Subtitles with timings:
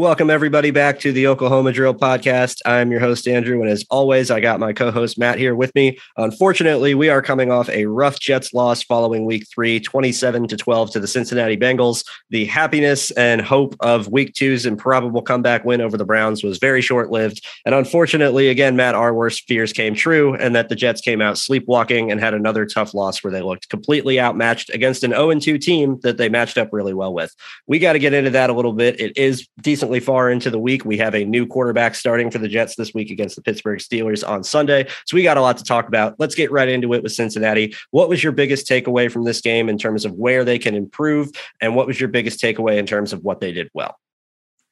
[0.00, 2.62] Welcome, everybody, back to the Oklahoma Drill Podcast.
[2.64, 3.60] I'm your host, Andrew.
[3.60, 5.98] And as always, I got my co host, Matt, here with me.
[6.16, 10.92] Unfortunately, we are coming off a rough Jets loss following week three, 27 to 12
[10.92, 12.06] to the Cincinnati Bengals.
[12.30, 16.80] The happiness and hope of week two's improbable comeback win over the Browns was very
[16.80, 17.44] short lived.
[17.66, 21.36] And unfortunately, again, Matt, our worst fears came true, and that the Jets came out
[21.36, 25.58] sleepwalking and had another tough loss where they looked completely outmatched against an 0 2
[25.58, 27.36] team that they matched up really well with.
[27.66, 28.98] We got to get into that a little bit.
[28.98, 30.84] It is decent decently far into the week.
[30.84, 34.26] We have a new quarterback starting for the Jets this week against the Pittsburgh Steelers
[34.26, 34.86] on Sunday.
[35.04, 36.14] So we got a lot to talk about.
[36.18, 37.74] Let's get right into it with Cincinnati.
[37.90, 41.30] What was your biggest takeaway from this game in terms of where they can improve?
[41.60, 43.98] And what was your biggest takeaway in terms of what they did well?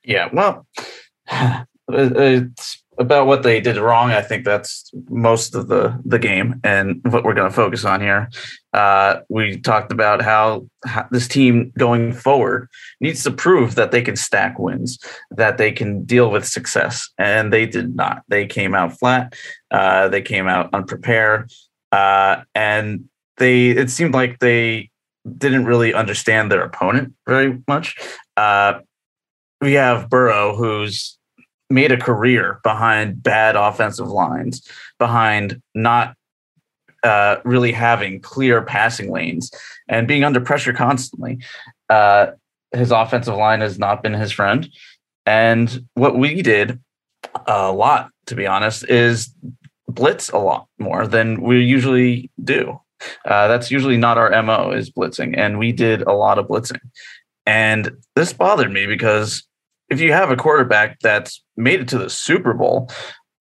[0.05, 0.67] Yeah, well,
[1.89, 4.11] it's about what they did wrong.
[4.11, 8.01] I think that's most of the the game and what we're going to focus on
[8.01, 8.29] here.
[8.73, 12.69] Uh, we talked about how, how, this team going forward
[13.01, 14.99] needs to prove that they can stack wins,
[15.31, 18.23] that they can deal with success, and they did not.
[18.29, 19.35] They came out flat.
[19.71, 21.51] Uh, they came out unprepared,
[21.93, 23.69] uh, and they.
[23.71, 24.91] It seemed like they
[25.37, 27.97] didn't really understand their opponent very much.
[28.37, 28.81] Uh,
[29.61, 31.18] we have Burrow, who's
[31.71, 34.67] made a career behind bad offensive lines,
[34.99, 36.15] behind not
[37.03, 39.51] uh, really having clear passing lanes
[39.89, 41.39] and being under pressure constantly.
[41.89, 42.29] Uh,
[42.73, 44.69] his offensive line has not been his friend.
[45.27, 46.81] And what we did
[47.47, 49.33] a lot, to be honest, is
[49.89, 52.81] blitz a lot more than we usually do.
[53.25, 55.37] Uh, that's usually not our MO is blitzing.
[55.37, 56.81] And we did a lot of blitzing.
[57.47, 59.48] And this bothered me because
[59.91, 62.91] if you have a quarterback that's made it to the Super Bowl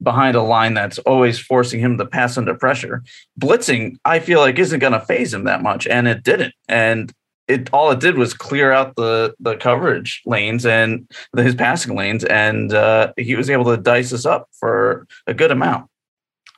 [0.01, 3.03] behind a line that's always forcing him to pass under pressure,
[3.39, 6.53] blitzing, I feel like isn't going to faze him that much, and it didn't.
[6.67, 7.13] And
[7.47, 11.95] it all it did was clear out the the coverage lanes and the, his passing
[11.95, 15.89] lanes, and uh, he was able to dice us up for a good amount.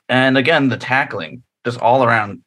[0.08, 2.42] And again, the tackling, just all around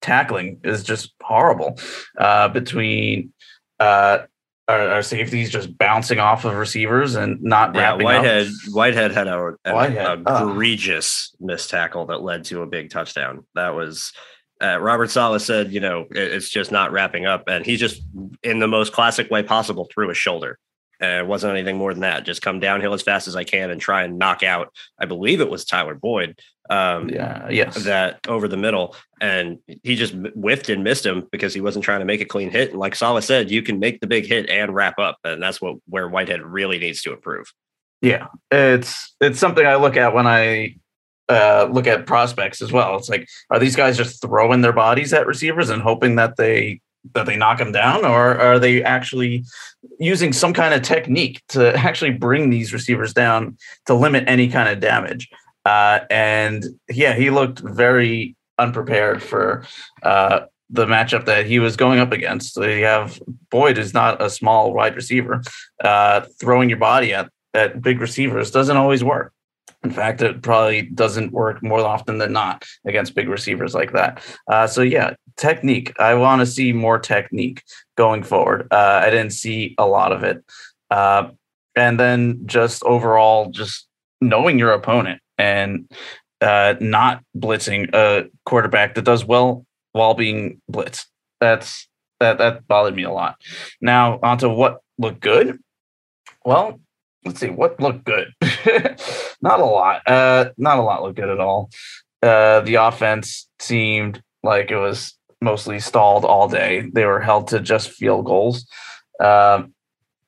[0.00, 1.78] tackling, is just horrible
[2.16, 3.32] uh, between
[3.80, 4.20] uh,
[4.70, 8.52] our, our safeties just bouncing off of receivers and not yeah, wrapping Whitehead, up.
[8.72, 10.50] Whitehead had a, an Whitehead, oh.
[10.50, 13.44] egregious missed tackle that led to a big touchdown.
[13.54, 14.12] That was
[14.62, 18.02] uh, Robert Saleh said, you know, it, it's just not wrapping up, and he just
[18.42, 20.58] in the most classic way possible threw his shoulder.
[21.00, 22.24] It wasn't anything more than that.
[22.24, 24.74] Just come downhill as fast as I can and try and knock out.
[24.98, 26.38] I believe it was Tyler Boyd.
[26.68, 31.52] Um, yeah, yes, that over the middle, and he just whiffed and missed him because
[31.52, 32.70] he wasn't trying to make a clean hit.
[32.70, 35.60] And like Saleh said, you can make the big hit and wrap up, and that's
[35.60, 37.52] what where Whitehead really needs to improve.
[38.02, 40.76] Yeah, it's it's something I look at when I
[41.28, 42.96] uh, look at prospects as well.
[42.96, 46.80] It's like, are these guys just throwing their bodies at receivers and hoping that they
[47.14, 49.44] that they knock them down, or are they actually
[49.98, 53.56] using some kind of technique to actually bring these receivers down
[53.86, 55.28] to limit any kind of damage?
[55.64, 59.64] Uh, and yeah, he looked very unprepared for
[60.02, 62.54] uh, the matchup that he was going up against.
[62.54, 63.20] So you have
[63.50, 65.42] Boyd is not a small wide receiver.
[65.82, 69.32] Uh, throwing your body at at big receivers doesn't always work.
[69.82, 74.22] In fact, it probably doesn't work more often than not against big receivers like that.
[74.46, 75.92] Uh, so yeah, technique.
[75.98, 77.62] I want to see more technique
[77.96, 78.68] going forward.
[78.70, 80.44] Uh, I didn't see a lot of it,
[80.90, 81.30] uh,
[81.74, 83.88] and then just overall, just
[84.20, 85.90] knowing your opponent and
[86.42, 91.06] uh, not blitzing a quarterback that does well while being blitzed.
[91.40, 91.88] That's
[92.20, 93.36] that that bothered me a lot.
[93.80, 95.58] Now onto what looked good.
[96.44, 96.80] Well,
[97.24, 98.34] let's see what looked good.
[99.42, 100.02] not a lot.
[100.06, 101.70] Uh, not a lot looked good at all.
[102.22, 106.90] Uh, the offense seemed like it was mostly stalled all day.
[106.92, 108.66] They were held to just field goals.
[109.18, 109.64] Uh,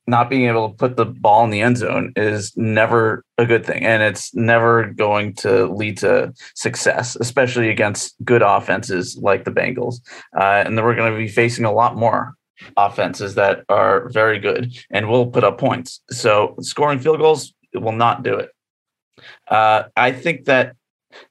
[0.06, 3.64] not being able to put the ball in the end zone is never a good
[3.64, 3.85] thing.
[3.85, 10.00] And it's never going to lead to success, especially against good offenses like the Bengals.
[10.37, 12.35] Uh, and then we're going to be facing a lot more
[12.76, 16.00] offenses that are very good and will put up points.
[16.11, 18.50] So scoring field goals will not do it.
[19.49, 20.76] Uh, I think that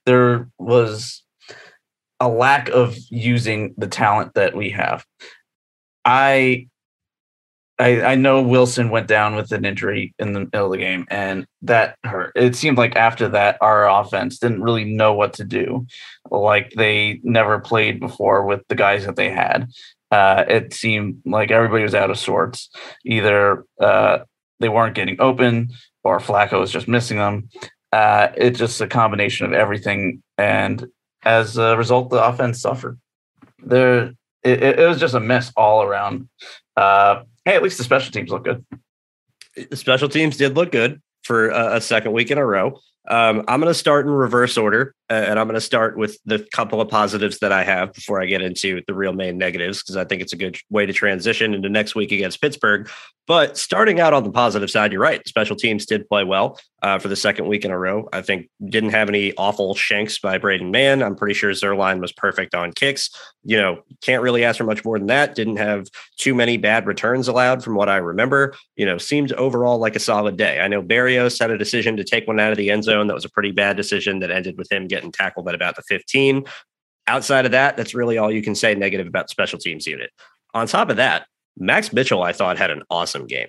[0.06, 1.24] there was
[2.20, 5.06] a lack of using the talent that we have.
[6.06, 6.68] I
[7.82, 11.08] I, I know Wilson went down with an injury in the middle of the game,
[11.10, 12.32] and that hurt.
[12.36, 15.88] It seemed like after that, our offense didn't really know what to do,
[16.30, 19.68] like they never played before with the guys that they had.
[20.12, 22.70] Uh, it seemed like everybody was out of sorts.
[23.04, 24.20] Either uh,
[24.60, 25.72] they weren't getting open,
[26.04, 27.50] or Flacco is just missing them.
[27.92, 30.88] Uh, it's just a combination of everything, and
[31.24, 33.00] as a result, the offense suffered.
[33.60, 34.14] There,
[34.44, 36.30] it, it was just a mess all around.
[36.78, 38.66] Uh, hey, at least the special teams look good.
[39.70, 42.80] The special teams did look good for a, a second week in a row.
[43.08, 46.18] Um, I'm going to start in reverse order, uh, and I'm going to start with
[46.26, 49.82] the couple of positives that I have before I get into the real main negatives,
[49.82, 52.90] because I think it's a good way to transition into next week against Pittsburgh.
[53.28, 55.26] But starting out on the positive side, you're right.
[55.28, 58.10] Special teams did play well uh, for the second week in a row.
[58.12, 61.02] I think didn't have any awful shanks by Braden Mann.
[61.02, 63.10] I'm pretty sure Zuerlein was perfect on kicks.
[63.44, 65.36] You know, can't really ask for much more than that.
[65.36, 65.88] Didn't have
[66.18, 68.54] too many bad returns allowed from what I remember.
[68.76, 70.60] You know, seemed overall like a solid day.
[70.60, 72.91] I know Berrios had a decision to take one out of the end zone.
[72.92, 75.84] That was a pretty bad decision that ended with him getting tackled at about the
[75.84, 76.46] 15.
[77.08, 80.12] Outside of that, that's really all you can say negative about special teams unit.
[80.54, 81.28] On top of that,
[81.58, 83.48] Max Mitchell, I thought, had an awesome game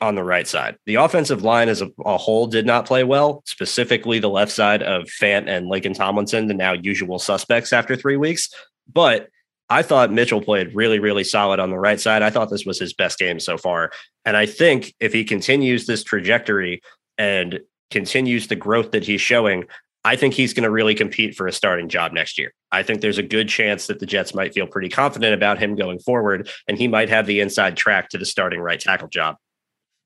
[0.00, 0.76] on the right side.
[0.86, 4.82] The offensive line as a, a, whole did not play well, specifically the left side
[4.82, 8.50] of Fant and Laken Tomlinson, the now usual suspects after three weeks.
[8.92, 9.28] But
[9.68, 12.22] I thought Mitchell played really, really solid on the right side.
[12.22, 13.90] I thought this was his best game so far.
[14.24, 16.82] And I think if he continues this trajectory
[17.18, 17.60] and
[17.90, 19.64] continues the growth that he's showing,
[20.04, 22.52] I think he's going to really compete for a starting job next year.
[22.70, 25.74] I think there's a good chance that the Jets might feel pretty confident about him
[25.74, 29.36] going forward, and he might have the inside track to the starting right tackle job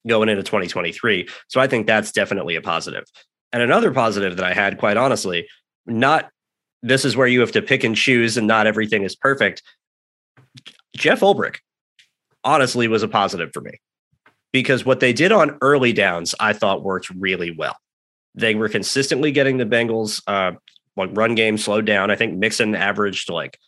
[0.06, 1.28] going into 2023.
[1.48, 3.04] So I think that's definitely a positive.
[3.52, 5.46] And another positive that I had, quite honestly,
[5.86, 6.30] not
[6.82, 9.62] this is where you have to pick and choose and not everything is perfect.
[10.96, 11.58] Jeff Ulbrich
[12.42, 13.72] honestly was a positive for me
[14.52, 17.76] because what they did on early downs, I thought worked really well.
[18.34, 20.52] They were consistently getting the Bengals uh,
[20.96, 22.10] like run game slowed down.
[22.10, 23.58] I think Mixon averaged like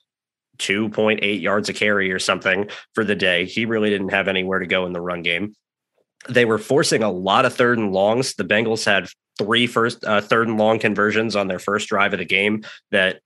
[0.58, 3.44] 2.8 yards a carry or something for the day.
[3.44, 5.55] He really didn't have anywhere to go in the run game.
[6.29, 8.35] They were forcing a lot of third and longs.
[8.35, 9.08] The Bengals had
[9.38, 13.20] three first uh, third and long conversions on their first drive of the game that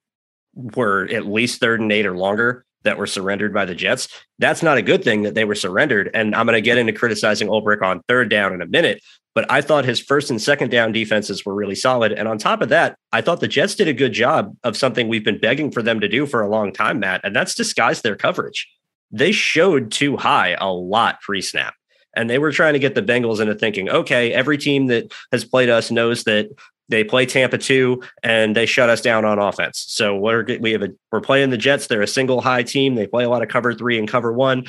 [0.54, 4.08] were at least third and eight or longer that were surrendered by the Jets.
[4.38, 6.10] That's not a good thing that they were surrendered.
[6.14, 9.02] And I'm going to get into criticizing Ulbrich on third down in a minute.
[9.34, 12.12] But I thought his first and second down defenses were really solid.
[12.12, 15.08] And on top of that, I thought the Jets did a good job of something
[15.08, 18.00] we've been begging for them to do for a long time, Matt, and that's disguise
[18.00, 18.66] their coverage.
[19.10, 21.74] They showed two high a lot pre snap.
[22.16, 25.44] And they were trying to get the Bengals into thinking, okay, every team that has
[25.44, 26.48] played us knows that
[26.88, 29.84] they play Tampa two and they shut us down on offense.
[29.88, 31.86] So we're we have a we're playing the Jets.
[31.86, 32.94] They're a single high team.
[32.94, 34.64] They play a lot of cover three and cover one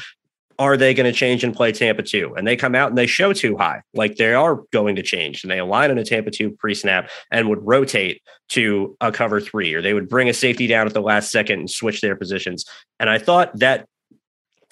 [0.59, 2.36] are they going to change and play Tampa 2?
[2.36, 5.44] And they come out and they show two high, like they are going to change.
[5.44, 9.40] And they align in a Tampa 2 pre snap and would rotate to a cover
[9.40, 12.16] three, or they would bring a safety down at the last second and switch their
[12.16, 12.66] positions.
[13.00, 13.88] And I thought that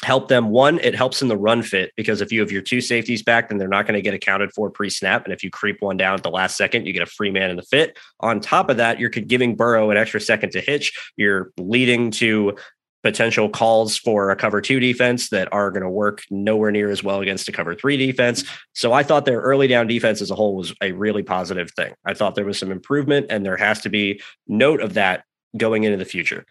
[0.05, 0.49] helped them.
[0.49, 3.49] One, it helps in the run fit because if you have your two safeties back,
[3.49, 5.25] then they're not going to get accounted for pre snap.
[5.25, 7.49] And if you creep one down at the last second, you get a free man
[7.49, 7.97] in the fit.
[8.19, 10.93] On top of that, you're giving Burrow an extra second to hitch.
[11.17, 12.55] You're leading to
[13.01, 17.03] potential calls for a cover two defense that are going to work nowhere near as
[17.03, 18.43] well against a cover three defense.
[18.73, 21.93] So I thought their early down defense as a whole was a really positive thing.
[22.05, 25.23] I thought there was some improvement, and there has to be note of that
[25.57, 26.45] going into the future.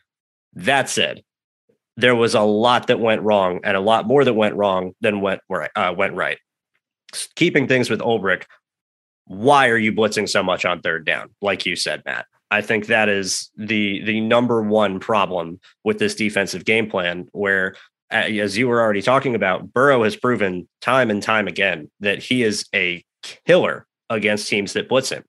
[0.55, 1.23] That said,
[1.97, 5.21] there was a lot that went wrong, and a lot more that went wrong than
[5.21, 5.41] went
[5.77, 6.39] uh, went right.
[7.37, 8.45] Keeping things with Ulbrich,
[9.27, 11.31] why are you blitzing so much on third down?
[11.41, 12.27] Like you said, Matt.
[12.51, 17.29] I think that is the the number one problem with this defensive game plan.
[17.33, 17.75] Where,
[18.11, 22.43] as you were already talking about, Burrow has proven time and time again that he
[22.43, 23.05] is a
[23.47, 25.25] killer against teams that blitz him.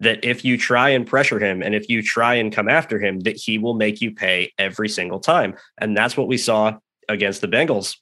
[0.00, 3.20] That if you try and pressure him and if you try and come after him,
[3.20, 5.56] that he will make you pay every single time.
[5.78, 6.78] And that's what we saw
[7.08, 7.96] against the Bengals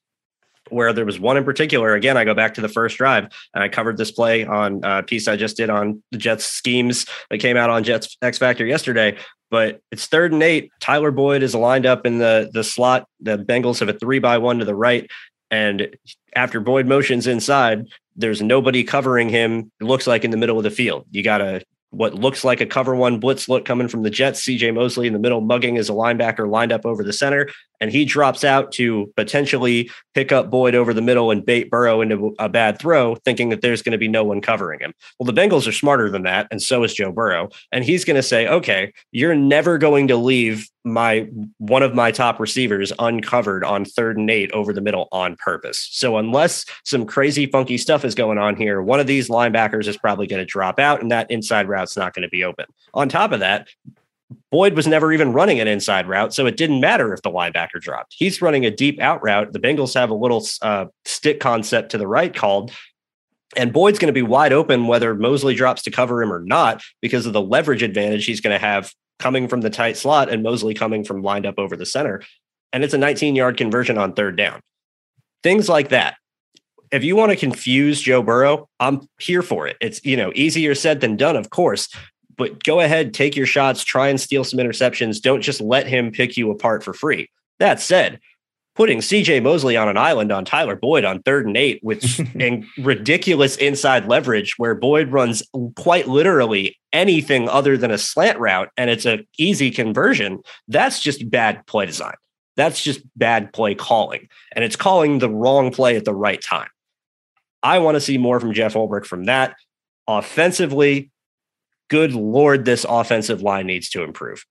[0.71, 1.95] where there was one in particular.
[1.95, 5.03] Again, I go back to the first drive and I covered this play on a
[5.03, 8.67] piece I just did on the Jets schemes that came out on Jets X Factor
[8.67, 9.17] yesterday.
[9.51, 10.71] But it's third and eight.
[10.81, 13.07] Tyler Boyd is lined up in the the slot.
[13.21, 15.09] The Bengals have a three by one to the right.
[15.51, 15.97] And
[16.35, 17.87] after Boyd motions inside,
[18.17, 19.71] there's nobody covering him.
[19.81, 21.07] It looks like in the middle of the field.
[21.13, 24.45] You got a what looks like a cover one blitz look coming from the Jets.
[24.45, 27.49] CJ Mosley in the middle, mugging as a linebacker lined up over the center
[27.81, 32.01] and he drops out to potentially pick up Boyd over the middle and bait Burrow
[32.01, 34.93] into a bad throw, thinking that there's going to be no one covering him.
[35.19, 37.49] Well, the Bengals are smarter than that, and so is Joe Burrow.
[37.73, 41.29] And he's going to say, okay, you're never going to leave my
[41.59, 45.89] one of my top receivers uncovered on third and eight over the middle on purpose.
[45.91, 49.97] So unless some crazy funky stuff is going on here, one of these linebackers is
[49.97, 52.67] probably going to drop out and that inside route's not going to be open.
[52.95, 53.69] On top of that,
[54.51, 57.81] Boyd was never even running an inside route, so it didn't matter if the linebacker
[57.81, 58.15] dropped.
[58.17, 59.53] He's running a deep out route.
[59.53, 62.73] The Bengals have a little uh, stick concept to the right called,
[63.57, 66.83] and Boyd's going to be wide open whether Mosley drops to cover him or not
[67.01, 70.43] because of the leverage advantage he's going to have coming from the tight slot and
[70.43, 72.23] Mosley coming from lined up over the center.
[72.73, 74.61] And it's a 19 yard conversion on third down.
[75.43, 76.17] Things like that.
[76.93, 79.77] If you want to confuse Joe Burrow, I'm here for it.
[79.81, 81.89] It's, you know, easier said than done, of course,
[82.37, 85.21] but go ahead, take your shots, try and steal some interceptions.
[85.21, 87.31] Don't just let him pick you apart for free.
[87.59, 88.21] That said,
[88.75, 92.21] putting CJ Mosley on an island on Tyler Boyd on third and eight with
[92.79, 95.43] ridiculous inside leverage where Boyd runs
[95.77, 101.29] quite literally anything other than a slant route and it's an easy conversion, that's just
[101.31, 102.15] bad play design.
[102.57, 104.29] That's just bad play calling.
[104.55, 106.69] And it's calling the wrong play at the right time.
[107.63, 109.57] I want to see more from Jeff Ulbrich from that.
[110.07, 111.11] Offensively,
[111.89, 114.45] good lord, this offensive line needs to improve.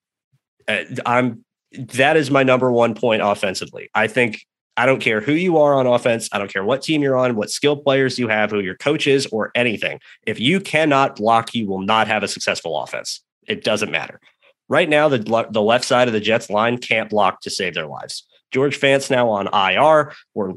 [0.67, 1.43] Uh, I'm
[1.77, 3.89] that is my number one point offensively.
[3.93, 4.45] I think
[4.77, 6.29] I don't care who you are on offense.
[6.31, 9.07] I don't care what team you're on, what skill players you have, who your coach
[9.07, 9.99] is, or anything.
[10.25, 13.21] If you cannot block, you will not have a successful offense.
[13.47, 14.19] It doesn't matter.
[14.67, 17.87] Right now, the, the left side of the Jets line can't block to save their
[17.87, 18.25] lives.
[18.51, 20.13] George Fant's now on IR.
[20.33, 20.53] We're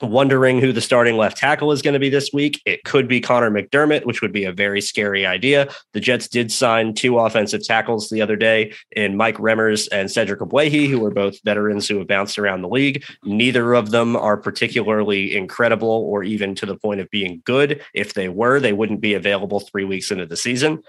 [0.00, 2.62] wondering who the starting left tackle is going to be this week.
[2.64, 5.68] It could be Connor McDermott, which would be a very scary idea.
[5.92, 10.40] The Jets did sign two offensive tackles the other day in Mike Remmers and Cedric
[10.40, 13.04] Ogbuehi, who are both veterans who have bounced around the league.
[13.24, 17.82] Neither of them are particularly incredible or even to the point of being good.
[17.94, 20.82] If they were, they wouldn't be available three weeks into the season.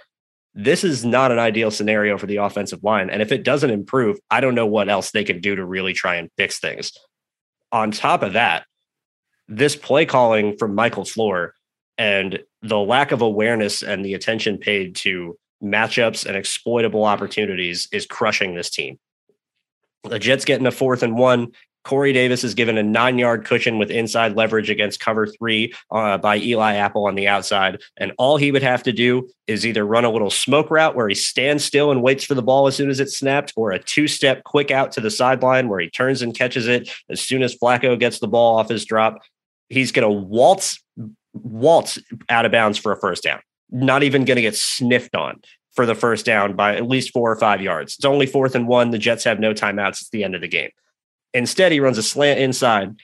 [0.55, 3.09] This is not an ideal scenario for the offensive line.
[3.09, 5.93] And if it doesn't improve, I don't know what else they can do to really
[5.93, 6.91] try and fix things.
[7.71, 8.65] On top of that,
[9.50, 11.51] this play calling from Mike LaFleur
[11.98, 18.06] and the lack of awareness and the attention paid to matchups and exploitable opportunities is
[18.06, 18.98] crushing this team.
[20.03, 21.51] The Jets getting a fourth and one.
[21.86, 26.18] Corey Davis is given a nine yard cushion with inside leverage against cover three uh,
[26.18, 27.82] by Eli Apple on the outside.
[27.98, 31.08] And all he would have to do is either run a little smoke route where
[31.10, 33.79] he stands still and waits for the ball as soon as it's snapped, or a
[33.79, 37.41] two step quick out to the sideline where he turns and catches it as soon
[37.41, 39.22] as Flacco gets the ball off his drop
[39.69, 40.83] he's going to waltz
[41.33, 43.39] waltz out of bounds for a first down.
[43.71, 45.41] Not even going to get sniffed on
[45.75, 47.95] for the first down by at least four or five yards.
[47.95, 48.91] It's only fourth and one.
[48.91, 50.01] The Jets have no timeouts.
[50.01, 50.71] It's the end of the game.
[51.33, 52.95] Instead, he runs a slant inside.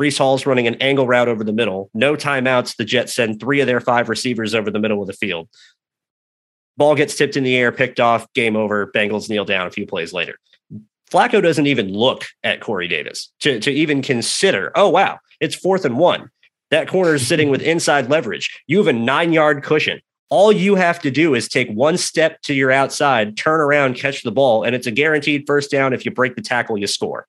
[0.00, 1.90] Breece Hall's running an angle route over the middle.
[1.92, 2.76] No timeouts.
[2.76, 5.48] The Jets send three of their five receivers over the middle of the field.
[6.76, 8.86] Ball gets tipped in the air, picked off, game over.
[8.86, 10.36] Bengals kneel down a few plays later.
[11.10, 15.84] Flacco doesn't even look at Corey Davis to, to even consider, oh, wow, it's fourth
[15.84, 16.30] and one.
[16.70, 18.62] That corner is sitting with inside leverage.
[18.66, 20.00] You have a nine yard cushion.
[20.30, 24.22] All you have to do is take one step to your outside, turn around, catch
[24.22, 25.92] the ball, and it's a guaranteed first down.
[25.92, 27.26] If you break the tackle, you score.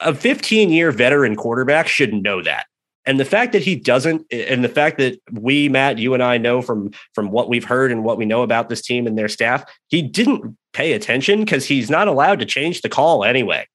[0.00, 2.66] A 15 year veteran quarterback should know that.
[3.04, 6.38] And the fact that he doesn't, and the fact that we, Matt, you and I
[6.38, 9.28] know from from what we've heard and what we know about this team and their
[9.28, 13.66] staff, he didn't pay attention because he's not allowed to change the call anyway.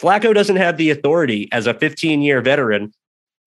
[0.00, 2.92] Flacco doesn't have the authority as a 15 year veteran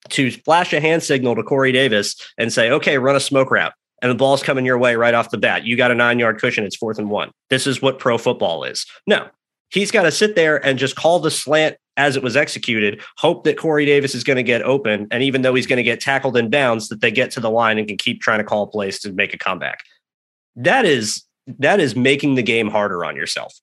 [0.10, 3.74] to flash a hand signal to Corey Davis and say, okay, run a smoke route.
[4.02, 5.66] And the ball's coming your way right off the bat.
[5.66, 6.64] You got a nine yard cushion.
[6.64, 7.32] It's fourth and one.
[7.50, 8.86] This is what pro football is.
[9.08, 9.28] No,
[9.70, 13.46] he's got to sit there and just call the slant as it was executed, hope
[13.46, 15.08] that Corey Davis is going to get open.
[15.12, 17.50] And even though he's going to get tackled in bounds, that they get to the
[17.50, 19.80] line and can keep trying to call plays to make a comeback.
[20.56, 21.24] That is
[21.60, 23.54] that is making the game harder on yourself.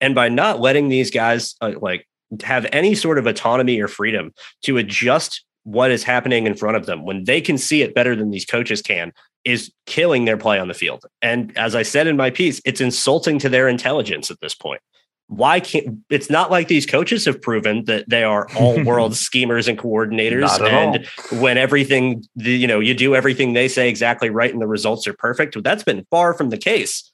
[0.00, 2.06] And by not letting these guys uh, like
[2.42, 6.86] have any sort of autonomy or freedom to adjust what is happening in front of
[6.86, 9.12] them when they can see it better than these coaches can
[9.44, 11.04] is killing their play on the field.
[11.20, 14.80] And as I said in my piece, it's insulting to their intelligence at this point.
[15.28, 19.66] why can't it's not like these coaches have proven that they are all world schemers
[19.66, 21.40] and coordinators and all.
[21.40, 25.14] when everything you know you do everything they say exactly right and the results are
[25.14, 27.12] perfect that's been far from the case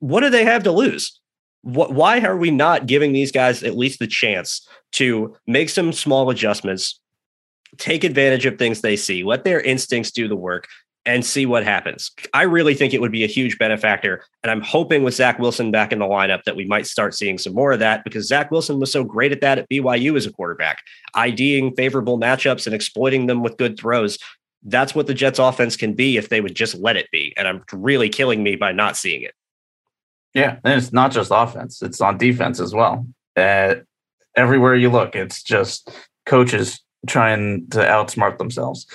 [0.00, 1.20] what do they have to lose
[1.62, 5.92] what, why are we not giving these guys at least the chance to make some
[5.92, 7.00] small adjustments
[7.78, 10.66] take advantage of things they see let their instincts do the work
[11.06, 12.10] and see what happens.
[12.34, 14.22] I really think it would be a huge benefactor.
[14.42, 17.38] And I'm hoping with Zach Wilson back in the lineup that we might start seeing
[17.38, 20.26] some more of that because Zach Wilson was so great at that at BYU as
[20.26, 20.82] a quarterback,
[21.14, 24.18] IDing favorable matchups and exploiting them with good throws.
[24.62, 27.32] That's what the Jets offense can be if they would just let it be.
[27.36, 29.34] And I'm really killing me by not seeing it.
[30.34, 30.58] Yeah.
[30.64, 33.06] And it's not just offense, it's on defense as well.
[33.36, 33.76] Uh,
[34.36, 35.90] everywhere you look, it's just
[36.26, 38.86] coaches trying to outsmart themselves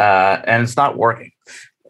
[0.00, 1.30] uh, and it's not working.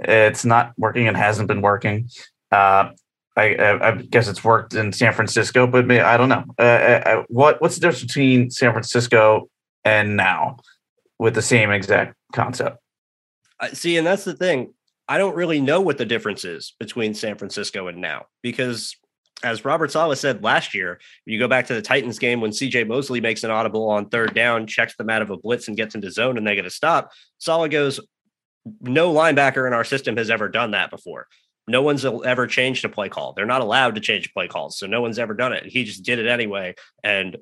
[0.00, 2.08] It's not working and hasn't been working.
[2.50, 2.90] Uh,
[3.36, 6.44] I, I, I, guess it's worked in San Francisco, but maybe, I don't know.
[6.58, 9.48] Uh, uh, uh, what what's the difference between San Francisco
[9.84, 10.56] and now
[11.20, 12.78] with the same exact concept?
[13.72, 14.74] see, and that's the thing.
[15.10, 18.96] I don't really know what the difference is between San Francisco and now because
[19.42, 22.86] as Robert Saleh said last year, you go back to the Titans game when CJ
[22.86, 25.96] Mosley makes an audible on third down, checks them out of a blitz and gets
[25.96, 27.10] into zone and they get a stop.
[27.38, 27.98] Saleh goes,
[28.80, 31.26] No linebacker in our system has ever done that before.
[31.66, 33.32] No one's ever changed a play call.
[33.32, 34.78] They're not allowed to change play calls.
[34.78, 35.66] So no one's ever done it.
[35.66, 36.76] He just did it anyway.
[37.02, 37.36] And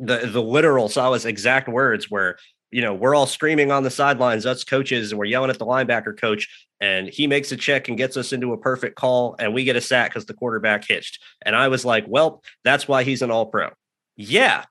[0.00, 2.36] the the literal Saleh's exact words were
[2.70, 5.66] you know, we're all screaming on the sidelines, us coaches, and we're yelling at the
[5.66, 9.54] linebacker coach, and he makes a check and gets us into a perfect call, and
[9.54, 11.22] we get a sack because the quarterback hitched.
[11.42, 13.70] And I was like, well, that's why he's an all pro.
[14.16, 14.64] Yeah,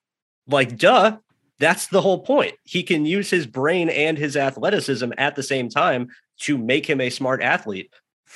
[0.47, 1.17] like, duh.
[1.57, 2.55] That's the whole point.
[2.65, 6.09] He can use his brain and his athleticism at the same time
[6.41, 7.93] to make him a smart athlete.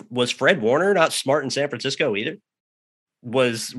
[0.09, 2.37] Was Fred Warner not smart in San Francisco either?
[3.21, 3.75] Was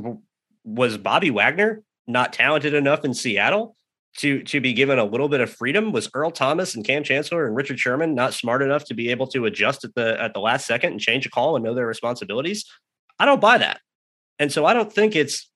[0.62, 3.76] was Bobby Wagner not talented enough in Seattle?
[4.18, 7.46] To to be given a little bit of freedom was Earl Thomas and Kam Chancellor
[7.46, 10.40] and Richard Sherman not smart enough to be able to adjust at the at the
[10.40, 12.64] last second and change a call and know their responsibilities?
[13.18, 13.80] I don't buy that.
[14.38, 15.48] And so I don't think it's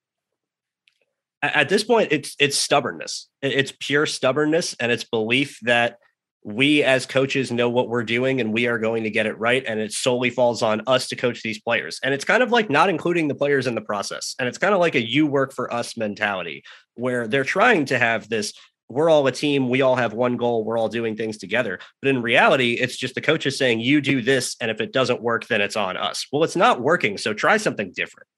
[1.43, 3.29] at this point it's it's stubbornness.
[3.43, 5.99] It's pure stubbornness and it's belief that
[6.45, 9.65] we as coaches know what we're doing and we are going to get it right.
[9.67, 11.99] And it solely falls on us to coach these players.
[12.03, 14.35] And it's kind of like not including the players in the process.
[14.39, 16.63] And it's kind of like a you work for us mentality
[16.95, 18.53] where they're trying to have this
[18.91, 19.71] we're all a team.
[19.71, 20.63] We all have one goal.
[20.63, 21.79] We're all doing things together.
[22.03, 24.57] But in reality it's just the coaches saying you do this.
[24.61, 26.27] And if it doesn't work then it's on us.
[26.31, 27.17] Well it's not working.
[27.17, 28.29] So try something different.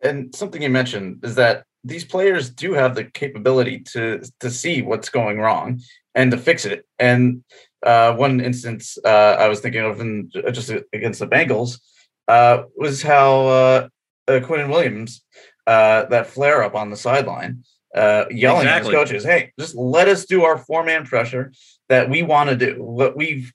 [0.00, 4.82] And something you mentioned is that these players do have the capability to to see
[4.82, 5.80] what's going wrong
[6.14, 6.84] and to fix it.
[6.98, 7.44] And
[7.84, 11.78] uh, one instance uh, I was thinking of, in, just against the Bengals,
[12.26, 13.88] uh, was how uh,
[14.26, 15.24] uh, Quinnen Williams
[15.66, 17.64] uh, that flare up on the sideline,
[17.94, 18.68] yelling exactly.
[18.68, 21.52] at his coaches, "Hey, just let us do our four man pressure
[21.88, 22.82] that we want to do.
[22.82, 23.52] What we've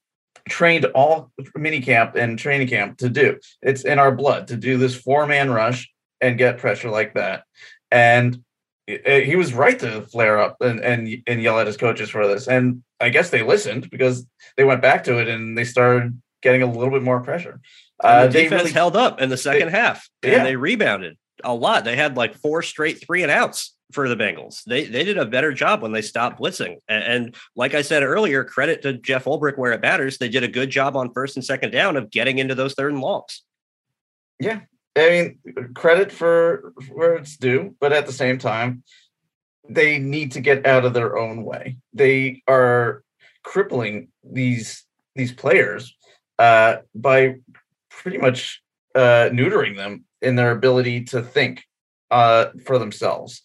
[0.49, 3.39] trained all mini camp and training camp to do.
[3.61, 5.89] It's in our blood to do this four man rush
[6.21, 7.43] and get pressure like that."
[7.93, 8.43] And
[8.87, 12.47] he was right to flare up and, and and yell at his coaches for this.
[12.47, 14.25] And I guess they listened because
[14.57, 17.61] they went back to it and they started getting a little bit more pressure.
[18.03, 20.43] Uh, the defense really, held up in the second they, half and yeah.
[20.43, 21.85] they rebounded a lot.
[21.85, 24.63] They had like four straight three and outs for the Bengals.
[24.65, 26.77] They they did a better job when they stopped blitzing.
[26.89, 30.17] And, and like I said earlier, credit to Jeff Ulbrich where it matters.
[30.17, 32.91] They did a good job on first and second down of getting into those third
[32.91, 33.43] and longs.
[34.39, 34.61] Yeah,
[34.95, 38.83] I mean, credit for where it's due, but at the same time,
[39.67, 41.77] they need to get out of their own way.
[41.93, 43.03] They are
[43.43, 45.95] crippling these these players
[46.39, 47.35] uh, by
[47.89, 48.61] pretty much
[48.95, 51.63] uh, neutering them in their ability to think
[52.09, 53.41] uh, for themselves.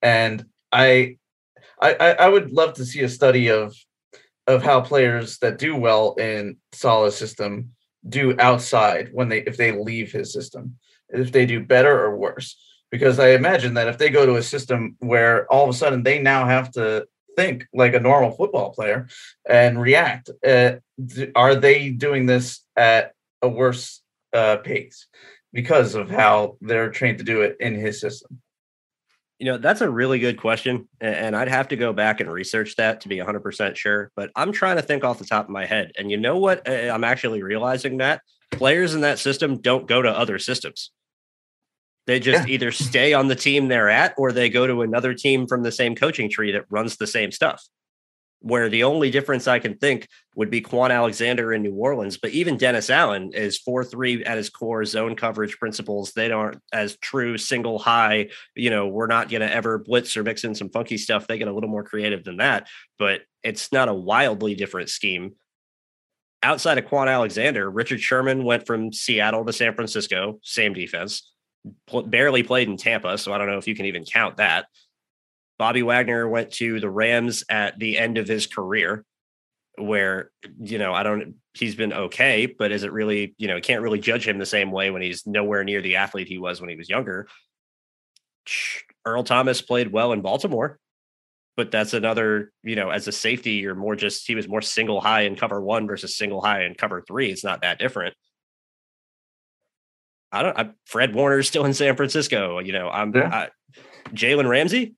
[0.00, 1.18] And I,
[1.80, 3.74] I, I would love to see a study of
[4.48, 7.70] of how players that do well in Saleh's system
[8.08, 10.76] do outside when they if they leave his system
[11.12, 12.56] if they do better or worse.
[12.90, 16.02] Because I imagine that if they go to a system where all of a sudden
[16.02, 19.08] they now have to think like a normal football player
[19.48, 20.72] and react, uh,
[21.34, 25.06] are they doing this at a worse uh, pace
[25.52, 28.40] because of how they're trained to do it in his system?
[29.38, 30.88] You know, that's a really good question.
[31.00, 34.12] And I'd have to go back and research that to be 100% sure.
[34.14, 35.92] But I'm trying to think off the top of my head.
[35.98, 36.68] And you know what?
[36.68, 38.20] I'm actually realizing that
[38.52, 40.92] players in that system don't go to other systems.
[42.06, 42.54] They just yeah.
[42.54, 45.72] either stay on the team they're at or they go to another team from the
[45.72, 47.62] same coaching tree that runs the same stuff.
[48.42, 52.18] where the only difference I can think would be Kwon Alexander in New Orleans.
[52.18, 56.12] But even Dennis Allen is 4 3 at his core zone coverage principles.
[56.12, 58.30] They aren't as true single high.
[58.54, 61.26] You know, we're not going to ever blitz or mix in some funky stuff.
[61.26, 65.36] They get a little more creative than that, but it's not a wildly different scheme.
[66.42, 71.31] Outside of Kwon Alexander, Richard Sherman went from Seattle to San Francisco, same defense,
[72.06, 73.18] barely played in Tampa.
[73.18, 74.66] So I don't know if you can even count that.
[75.58, 79.04] Bobby Wagner went to the Rams at the end of his career,
[79.78, 83.82] where, you know, I don't, he's been okay, but is it really, you know, can't
[83.82, 86.70] really judge him the same way when he's nowhere near the athlete he was when
[86.70, 87.28] he was younger.
[89.06, 90.78] Earl Thomas played well in Baltimore,
[91.56, 95.00] but that's another, you know, as a safety, you're more just, he was more single
[95.00, 97.30] high in cover one versus single high in cover three.
[97.30, 98.14] It's not that different.
[100.32, 102.58] I don't, I, Fred Warner's still in San Francisco.
[102.58, 103.48] You know, I'm yeah.
[104.14, 104.94] Jalen Ramsey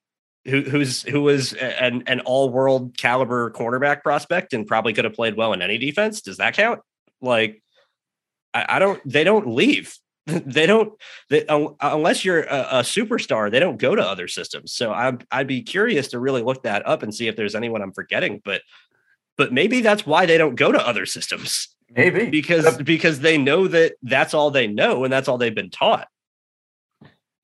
[0.47, 5.15] who who's who was an an all world caliber cornerback prospect and probably could have
[5.15, 6.21] played well in any defense.
[6.21, 6.81] Does that count?
[7.21, 7.63] Like,
[8.53, 9.01] I, I don't.
[9.11, 9.97] They don't leave.
[10.27, 10.93] they don't.
[11.31, 14.73] They, unless you're a, a, superstar, they don't go to other systems.
[14.73, 17.83] So I'd I'd be curious to really look that up and see if there's anyone
[17.83, 18.43] I'm forgetting.
[18.45, 18.63] But
[19.37, 21.74] but maybe that's why they don't go to other systems.
[21.91, 22.31] Maybe.
[22.31, 26.09] Because because they know that that's all they know and that's all they've been taught.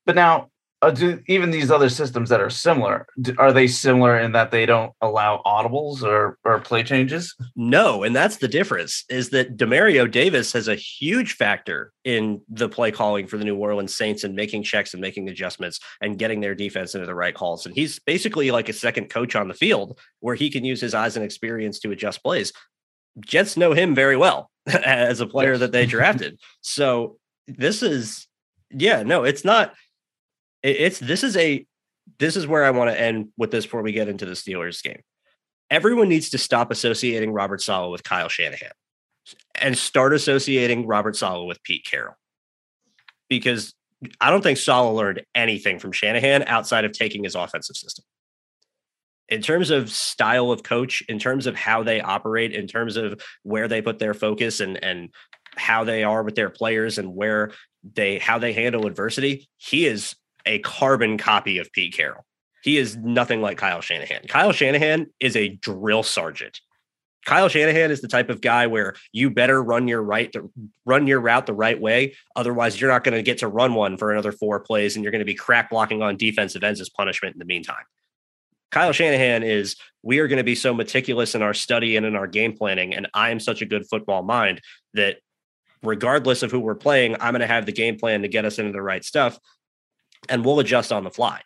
[0.07, 0.51] But now
[0.83, 4.51] uh, do even these other systems that are similar do, are they similar in that
[4.51, 7.37] they don't allow audibles or or play changes?
[7.55, 12.69] No and that's the difference is that demario davis has a huge factor in the
[12.69, 16.41] play calling for the new orleans saints and making checks and making adjustments and getting
[16.41, 17.67] their defense into the right calls.
[17.67, 20.95] And he's basically like a second coach on the field where he can use his
[20.95, 22.55] eyes and experience to adjust plays
[23.19, 25.61] jets know him very well as a player yes.
[25.61, 28.29] that they drafted so this is
[28.71, 29.75] yeah no it's not
[30.63, 31.67] it's this is a
[32.19, 34.83] this is where I want to end with this before we get into the Steelers
[34.83, 35.01] game.
[35.71, 38.73] Everyone needs to stop associating Robert Saleh with Kyle Shanahan
[39.55, 42.15] and start associating Robert Saleh with Pete Carroll.
[43.29, 43.75] Because
[44.21, 48.05] I don't think Saleh learned anything from Shanahan outside of taking his offensive system.
[49.31, 53.23] In terms of style of coach, in terms of how they operate, in terms of
[53.43, 55.11] where they put their focus and and
[55.57, 57.53] how they are with their players and where
[57.95, 60.17] they how they handle adversity, he is
[60.47, 62.25] a carbon copy of Pete Carroll.
[62.63, 64.27] He is nothing like Kyle Shanahan.
[64.29, 66.61] Kyle Shanahan is a drill sergeant.
[67.27, 70.51] Kyle Shanahan is the type of guy where you better run your right to
[70.87, 72.17] run your route the right way.
[72.35, 75.13] Otherwise, you're not going to get to run one for another four plays, and you're
[75.13, 77.85] going to be crack blocking on defensive ends as punishment in the meantime.
[78.71, 82.17] Kyle Shanahan is we are going to be so meticulous in our study and in
[82.17, 84.61] our game planning, and I am such a good football mind
[84.95, 85.19] that
[85.83, 88.59] regardless of who we're playing, I'm going to have the game plan to get us
[88.59, 89.39] into the right stuff
[90.29, 91.41] and we'll adjust on the fly.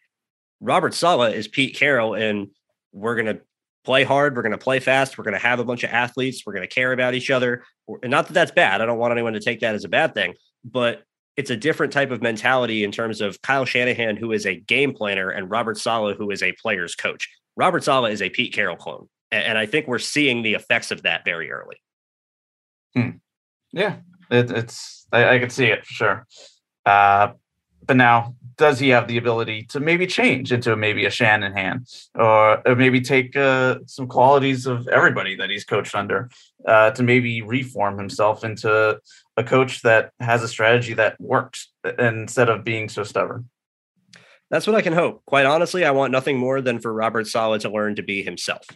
[0.61, 2.49] Robert Saleh is Pete Carroll, and
[2.93, 3.41] we're going to
[3.85, 4.35] play hard.
[4.35, 5.19] We're going to play fast.
[5.19, 6.43] We're going to have a bunch of athletes.
[6.45, 7.65] We're going to care about each other.
[8.03, 8.81] And not that that's bad.
[8.81, 10.35] I don't want anyone to take that as a bad thing,
[10.65, 11.03] but
[11.37, 14.93] it's a different type of mentality in terms of Kyle Shanahan, who is a game
[14.93, 17.29] planner, and Robert Saleh, who is a player's coach.
[17.57, 19.09] Robert Saleh is a Pete Carroll clone.
[19.31, 21.77] And I think we're seeing the effects of that very early.
[22.95, 23.11] Hmm.
[23.73, 23.97] Yeah,
[24.31, 26.27] it, it's, I, I, can see it for sure.
[26.87, 27.33] Uh,
[27.85, 32.63] but now does he have the ability to maybe change into maybe a Shanahan or,
[32.67, 36.31] or maybe take uh, some qualities of everybody that he's coached under
[36.67, 39.01] uh, to maybe reform himself into
[39.37, 43.49] a coach that has a strategy that works instead of being so stubborn?
[44.51, 45.25] That's what I can hope.
[45.27, 48.67] Quite honestly, I want nothing more than for Robert Saleh to learn to be himself.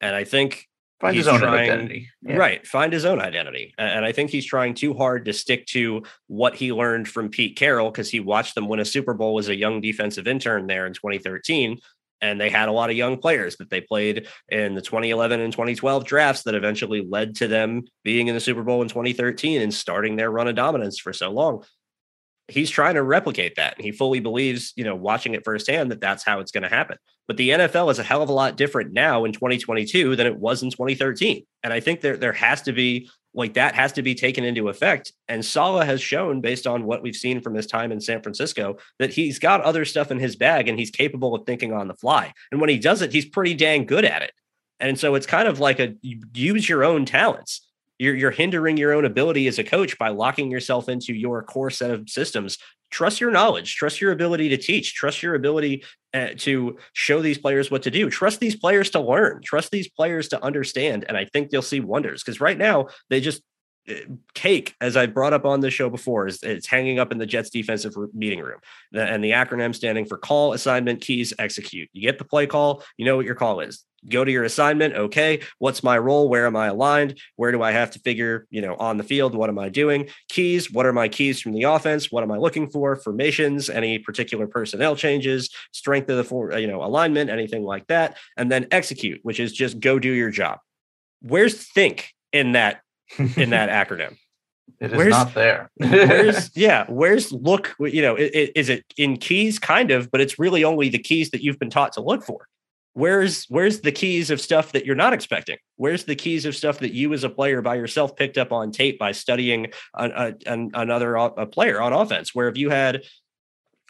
[0.00, 0.68] And I think
[1.00, 2.10] find his own trying, identity.
[2.22, 2.36] Yeah.
[2.36, 2.66] Right.
[2.66, 3.74] Find his own identity.
[3.78, 7.56] And I think he's trying too hard to stick to what he learned from Pete
[7.56, 10.86] Carroll because he watched them win a Super Bowl as a young defensive intern there
[10.86, 11.78] in 2013.
[12.20, 15.52] And they had a lot of young players that they played in the 2011 and
[15.52, 19.74] 2012 drafts that eventually led to them being in the Super Bowl in 2013 and
[19.74, 21.62] starting their run of dominance for so long
[22.48, 23.76] he's trying to replicate that.
[23.76, 26.68] And he fully believes, you know, watching it firsthand that that's how it's going to
[26.68, 26.98] happen.
[27.26, 30.36] But the NFL is a hell of a lot different now in 2022 than it
[30.36, 31.44] was in 2013.
[31.62, 34.68] And I think there there has to be like that has to be taken into
[34.68, 35.12] effect.
[35.28, 38.76] And Saleh has shown, based on what we've seen from his time in San Francisco,
[38.98, 41.94] that he's got other stuff in his bag and he's capable of thinking on the
[41.94, 42.32] fly.
[42.52, 44.32] And when he does it, he's pretty dang good at it.
[44.80, 47.66] And so it's kind of like a use your own talents
[47.98, 51.70] you're you're hindering your own ability as a coach by locking yourself into your core
[51.70, 52.58] set of systems
[52.94, 53.74] trust your knowledge.
[53.74, 54.94] Trust your ability to teach.
[54.94, 58.08] Trust your ability uh, to show these players what to do.
[58.08, 59.40] Trust these players to learn.
[59.42, 61.04] Trust these players to understand.
[61.08, 63.42] And i think they'll see wonders because right now they just
[64.34, 67.26] cake, as I brought up on the show before, is it's hanging up in the
[67.26, 68.60] Jets defensive meeting room.
[68.92, 71.88] And the acronym standing for call, assignment, keys, execute.
[71.92, 73.84] You get the play call, you know what your call is.
[74.08, 74.94] Go to your assignment.
[74.94, 75.40] Okay.
[75.58, 76.28] What's my role?
[76.28, 77.18] Where am I aligned?
[77.36, 79.34] Where do I have to figure, you know, on the field?
[79.34, 80.10] What am I doing?
[80.28, 80.70] Keys.
[80.70, 82.12] What are my keys from the offense?
[82.12, 82.96] What am I looking for?
[82.96, 88.18] Formations, any particular personnel changes, strength of the, for, you know, alignment, anything like that.
[88.36, 90.58] And then execute, which is just go do your job.
[91.22, 92.82] Where's think in that
[93.18, 94.16] in that acronym.
[94.80, 95.70] It is where's, not there.
[95.76, 96.86] where's yeah?
[96.88, 97.74] Where's look?
[97.78, 99.58] You know, is it in keys?
[99.58, 102.48] Kind of, but it's really only the keys that you've been taught to look for.
[102.94, 105.58] Where's where's the keys of stuff that you're not expecting?
[105.76, 108.70] Where's the keys of stuff that you as a player by yourself picked up on
[108.70, 112.34] tape by studying an, a, an, another a player on offense?
[112.34, 113.02] Where if you had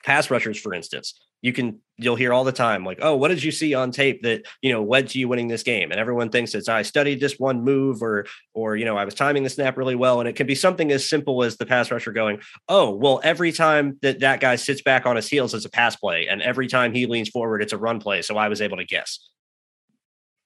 [0.05, 3.43] pass rushers, for instance, you can you'll hear all the time like oh what did
[3.43, 6.31] you see on tape that you know led to you winning this game and everyone
[6.31, 9.51] thinks it's i studied this one move or or you know i was timing the
[9.51, 12.41] snap really well and it can be something as simple as the pass rusher going
[12.69, 15.95] oh well every time that that guy sits back on his heels it's a pass
[15.95, 18.79] play and every time he leans forward it's a run play so i was able
[18.79, 19.29] to guess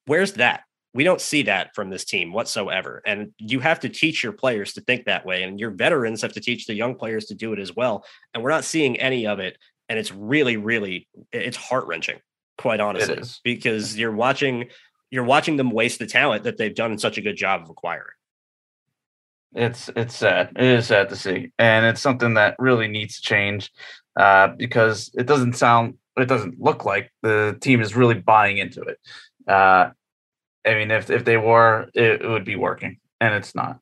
[0.07, 3.03] where's that we don't see that from this team whatsoever.
[3.07, 5.43] And you have to teach your players to think that way.
[5.43, 8.05] And your veterans have to teach the young players to do it as well.
[8.33, 9.59] And we're not seeing any of it
[9.89, 12.19] and it's really really it's heart wrenching
[12.57, 14.69] quite honestly because you're watching
[15.11, 18.05] you're watching them waste the talent that they've done such a good job of acquiring.
[19.55, 20.51] It's it's sad.
[20.57, 23.73] It is sad to see and it's something that really needs to change
[24.19, 28.83] uh, because it doesn't sound it doesn't look like the team is really buying into
[28.83, 28.99] it.
[29.47, 29.91] Uh,
[30.67, 33.79] i mean if if they were it, it would be working and it's not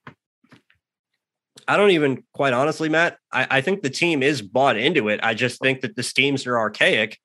[1.69, 3.19] I don't even quite honestly, Matt.
[3.33, 5.21] I, I think the team is bought into it.
[5.23, 7.19] I just think that the schemes are archaic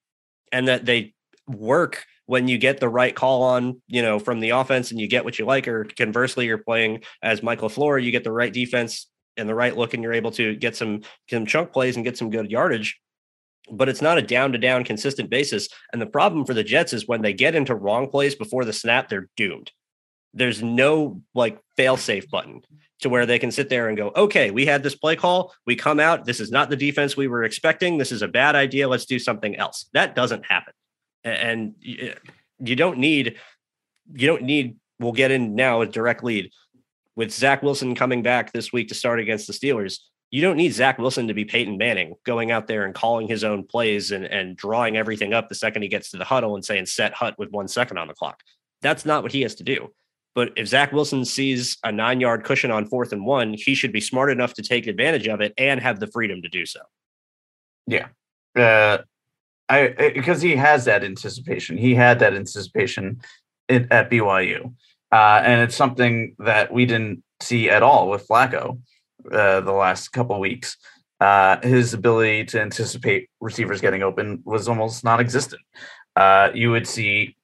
[0.51, 1.13] and that they
[1.47, 5.07] work when you get the right call on, you know, from the offense and you
[5.07, 8.53] get what you like, or conversely, you're playing as Michael LaFleur, you get the right
[8.53, 12.05] defense and the right look, and you're able to get some some chunk plays and
[12.05, 12.99] get some good yardage.
[13.71, 15.67] But it's not a down to down consistent basis.
[15.93, 18.73] And the problem for the Jets is when they get into wrong plays before the
[18.73, 19.71] snap, they're doomed.
[20.33, 22.61] There's no like fail safe button
[23.01, 25.53] to where they can sit there and go, okay, we had this play call.
[25.65, 26.25] We come out.
[26.25, 27.97] This is not the defense we were expecting.
[27.97, 28.87] This is a bad idea.
[28.87, 29.87] Let's do something else.
[29.93, 30.73] That doesn't happen.
[31.23, 33.37] And you don't need,
[34.13, 36.51] you don't need, we'll get in now a direct lead
[37.15, 39.99] with Zach Wilson coming back this week to start against the Steelers.
[40.29, 43.43] You don't need Zach Wilson to be Peyton Manning going out there and calling his
[43.43, 46.63] own plays and, and drawing everything up the second he gets to the huddle and
[46.63, 48.39] saying set hut with one second on the clock.
[48.81, 49.89] That's not what he has to do.
[50.33, 53.91] But if Zach Wilson sees a nine yard cushion on fourth and one, he should
[53.91, 56.79] be smart enough to take advantage of it and have the freedom to do so.
[57.87, 58.07] Yeah.
[58.55, 58.99] Uh,
[59.69, 61.77] I because he has that anticipation.
[61.77, 63.21] He had that anticipation
[63.69, 64.73] in, at BYU,
[65.11, 68.79] uh, and it's something that we didn't see at all with Flacco
[69.31, 70.77] uh, the last couple weeks.
[71.21, 75.61] Uh, his ability to anticipate receivers getting open was almost non-existent.
[76.15, 77.37] Uh, you would see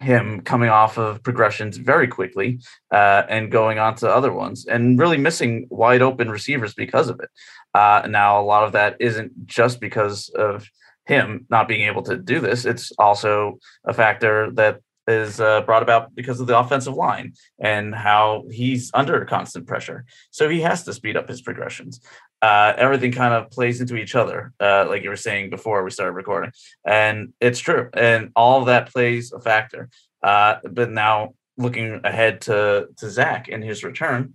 [0.00, 4.98] him coming off of progressions very quickly uh, and going on to other ones and
[4.98, 7.30] really missing wide open receivers because of it.
[7.74, 10.68] Uh, now, a lot of that isn't just because of
[11.06, 15.82] him not being able to do this, it's also a factor that is uh, brought
[15.82, 20.04] about because of the offensive line and how he's under constant pressure.
[20.30, 22.00] So he has to speed up his progressions.
[22.42, 25.90] Uh, everything kind of plays into each other, uh, like you were saying before we
[25.90, 26.52] started recording.
[26.86, 27.88] And it's true.
[27.94, 29.88] And all that plays a factor.
[30.22, 34.34] Uh, but now looking ahead to, to Zach and his return,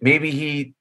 [0.00, 0.74] maybe he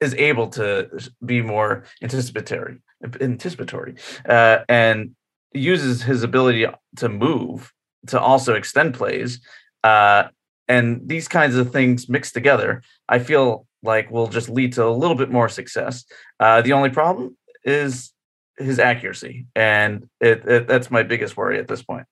[0.00, 0.88] is able to
[1.24, 2.78] be more anticipatory,
[3.20, 3.96] anticipatory,
[4.28, 5.14] uh, and
[5.52, 7.72] uses his ability to move
[8.08, 9.40] to also extend plays.
[9.82, 10.24] Uh,
[10.68, 14.90] and these kinds of things mixed together, I feel like will just lead to a
[14.90, 16.04] little bit more success.
[16.40, 18.12] Uh, the only problem is
[18.58, 22.06] his accuracy, and it, it, that's my biggest worry at this point.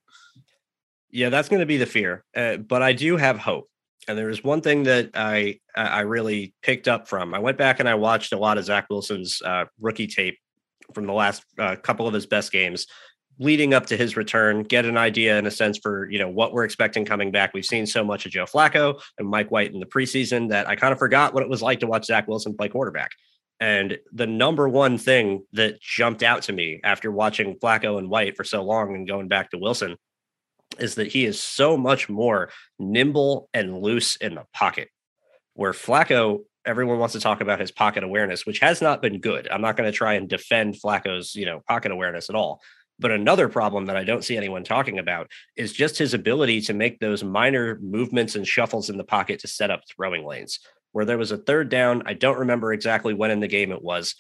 [1.10, 3.68] Yeah, that's going to be the fear, uh, but I do have hope.
[4.06, 7.32] And there is one thing that I I really picked up from.
[7.32, 10.38] I went back and I watched a lot of Zach Wilson's uh, rookie tape
[10.92, 12.86] from the last uh, couple of his best games
[13.38, 16.52] leading up to his return, get an idea in a sense for you know what
[16.52, 17.52] we're expecting coming back.
[17.54, 20.76] We've seen so much of Joe Flacco and Mike White in the preseason that I
[20.76, 23.10] kind of forgot what it was like to watch Zach Wilson play quarterback.
[23.60, 28.36] And the number one thing that jumped out to me after watching Flacco and White
[28.36, 29.96] for so long and going back to Wilson
[30.78, 34.88] is that he is so much more nimble and loose in the pocket.
[35.54, 39.48] Where Flacco, everyone wants to talk about his pocket awareness, which has not been good.
[39.48, 42.60] I'm not going to try and defend Flacco's, you know, pocket awareness at all.
[42.98, 46.74] But another problem that I don't see anyone talking about is just his ability to
[46.74, 50.60] make those minor movements and shuffles in the pocket to set up throwing lanes.
[50.94, 52.04] where there was a third down.
[52.06, 54.14] I don't remember exactly when in the game it was,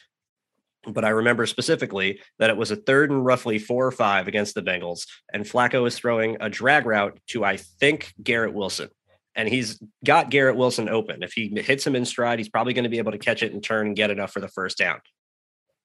[0.88, 4.56] but I remember specifically that it was a third and roughly four or five against
[4.56, 8.88] the Bengals, and Flacco is throwing a drag route to, I think, Garrett Wilson.
[9.36, 11.22] And he's got Garrett Wilson open.
[11.22, 13.52] If he hits him in stride, he's probably going to be able to catch it
[13.52, 14.98] and turn and get enough for the first down.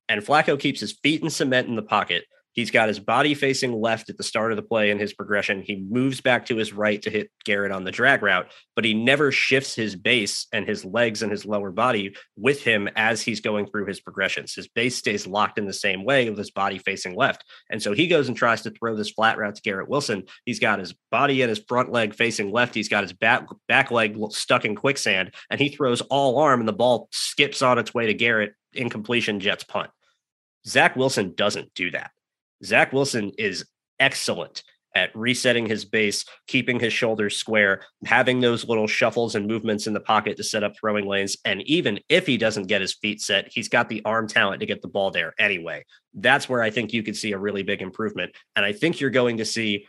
[0.08, 3.74] And Flacco keeps his feet in cement in the pocket He's got his body facing
[3.74, 5.62] left at the start of the play in his progression.
[5.62, 8.94] He moves back to his right to hit Garrett on the drag route, but he
[8.94, 13.40] never shifts his base and his legs and his lower body with him as he's
[13.40, 14.54] going through his progressions.
[14.54, 17.46] His base stays locked in the same way with his body facing left.
[17.70, 20.24] And so he goes and tries to throw this flat route to Garrett Wilson.
[20.46, 22.74] He's got his body and his front leg facing left.
[22.74, 26.68] He's got his back, back leg stuck in quicksand, and he throws all arm, and
[26.68, 28.54] the ball skips on its way to Garrett.
[28.74, 29.90] Incompletion, Jets punt.
[30.68, 32.12] Zach Wilson doesn't do that.
[32.64, 33.66] Zach Wilson is
[34.00, 34.64] excellent
[34.96, 39.94] at resetting his base, keeping his shoulders square, having those little shuffles and movements in
[39.94, 41.38] the pocket to set up throwing lanes.
[41.46, 44.66] And even if he doesn't get his feet set, he's got the arm talent to
[44.66, 45.86] get the ball there anyway.
[46.14, 48.32] That's where I think you could see a really big improvement.
[48.56, 49.86] And I think you're going to see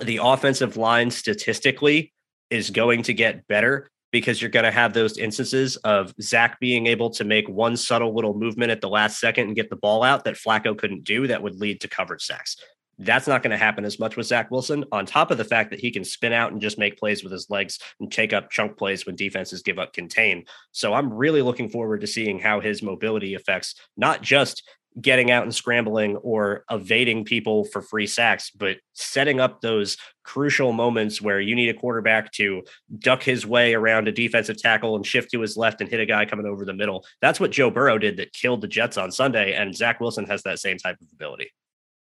[0.00, 2.12] the offensive line statistically
[2.50, 6.86] is going to get better because you're going to have those instances of Zach being
[6.86, 10.02] able to make one subtle little movement at the last second and get the ball
[10.02, 12.56] out that Flacco couldn't do that would lead to coverage sacks.
[12.98, 15.68] That's not going to happen as much with Zach Wilson, on top of the fact
[15.68, 18.50] that he can spin out and just make plays with his legs and take up
[18.50, 20.46] chunk plays when defenses give up contain.
[20.72, 24.62] So I'm really looking forward to seeing how his mobility affects not just
[25.00, 30.72] getting out and scrambling or evading people for free sacks, but setting up those crucial
[30.72, 32.62] moments where you need a quarterback to
[32.98, 36.06] duck his way around a defensive tackle and shift to his left and hit a
[36.06, 37.04] guy coming over the middle.
[37.20, 39.54] That's what Joe Burrow did that killed the Jets on Sunday.
[39.54, 41.50] And Zach Wilson has that same type of ability.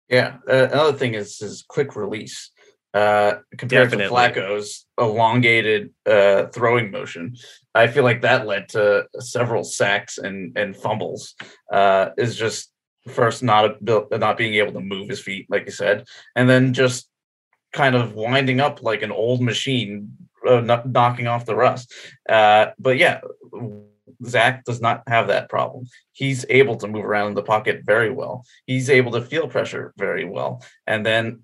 [0.10, 0.38] Yeah.
[0.48, 2.52] Uh, another thing is his quick release.
[2.94, 4.06] Uh, compared Definitely.
[4.06, 7.36] to Flacco's elongated uh, throwing motion,
[7.74, 11.36] I feel like that led to several sacks and and fumbles.
[11.70, 12.72] Uh, is just
[13.08, 17.10] first not not being able to move his feet, like you said, and then just
[17.74, 20.16] kind of winding up like an old machine,
[20.48, 21.94] uh, knocking off the rust.
[22.28, 23.20] Uh, but yeah,
[24.26, 25.86] Zach does not have that problem.
[26.14, 28.46] He's able to move around in the pocket very well.
[28.66, 31.42] He's able to feel pressure very well, and then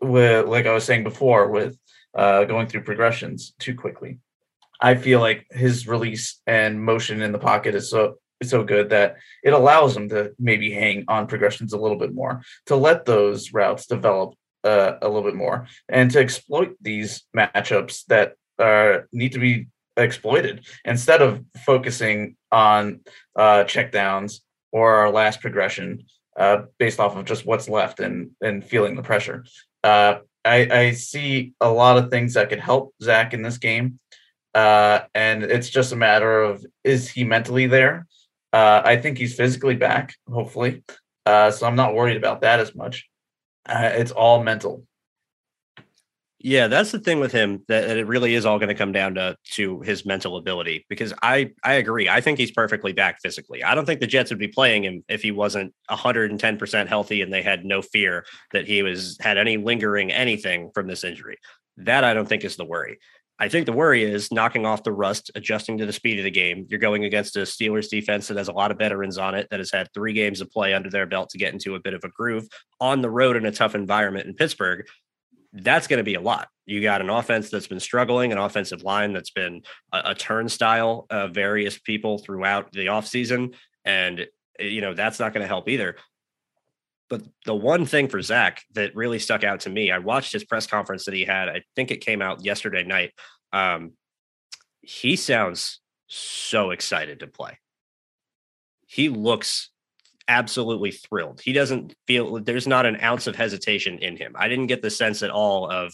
[0.00, 1.78] with like I was saying before, with
[2.14, 4.18] uh, going through progressions too quickly.
[4.80, 9.16] I feel like his release and motion in the pocket is so so good that
[9.42, 13.52] it allows them to maybe hang on progressions a little bit more to let those
[13.52, 19.32] routes develop uh, a little bit more and to exploit these matchups that uh, need
[19.32, 23.00] to be exploited instead of focusing on
[23.36, 26.04] uh, checkdowns or our last progression
[26.36, 29.44] uh, based off of just what's left and and feeling the pressure.
[29.84, 33.98] Uh, I, I see a lot of things that could help Zach in this game.
[34.54, 38.06] Uh, and it's just a matter of is he mentally there?
[38.52, 40.84] Uh, I think he's physically back, hopefully.
[41.24, 43.08] Uh, so I'm not worried about that as much.
[43.66, 44.84] Uh, it's all mental.
[46.44, 49.14] Yeah, that's the thing with him that, it really is all going to come down
[49.14, 52.08] to to his mental ability because I I agree.
[52.08, 53.62] I think he's perfectly back physically.
[53.62, 57.32] I don't think the Jets would be playing him if he wasn't 110% healthy and
[57.32, 61.38] they had no fear that he was had any lingering anything from this injury.
[61.76, 62.98] That I don't think is the worry.
[63.38, 66.30] I think the worry is knocking off the rust, adjusting to the speed of the
[66.30, 66.66] game.
[66.68, 69.58] You're going against a Steelers defense that has a lot of veterans on it, that
[69.58, 72.04] has had three games of play under their belt to get into a bit of
[72.04, 72.46] a groove
[72.80, 74.86] on the road in a tough environment in Pittsburgh.
[75.52, 76.48] That's going to be a lot.
[76.66, 81.06] You got an offense that's been struggling, an offensive line that's been a, a turnstile
[81.10, 83.54] of various people throughout the offseason.
[83.84, 84.26] And,
[84.60, 85.96] you know, that's not going to help either.
[87.12, 90.44] But the one thing for Zach that really stuck out to me, I watched his
[90.44, 91.50] press conference that he had.
[91.50, 93.12] I think it came out yesterday night.
[93.52, 93.92] Um,
[94.80, 97.58] he sounds so excited to play.
[98.86, 99.68] He looks
[100.26, 101.42] absolutely thrilled.
[101.42, 104.34] He doesn't feel there's not an ounce of hesitation in him.
[104.34, 105.92] I didn't get the sense at all of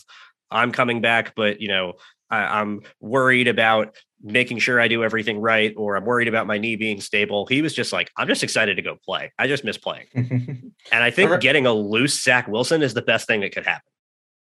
[0.53, 1.95] I'm coming back, but you know,
[2.31, 6.59] I, am worried about making sure I do everything right, or I'm worried about my
[6.59, 7.47] knee being stable.
[7.47, 9.33] He was just like, I'm just excited to go play.
[9.39, 10.07] I just miss playing.
[10.15, 13.91] and I think getting a loose Zach Wilson is the best thing that could happen.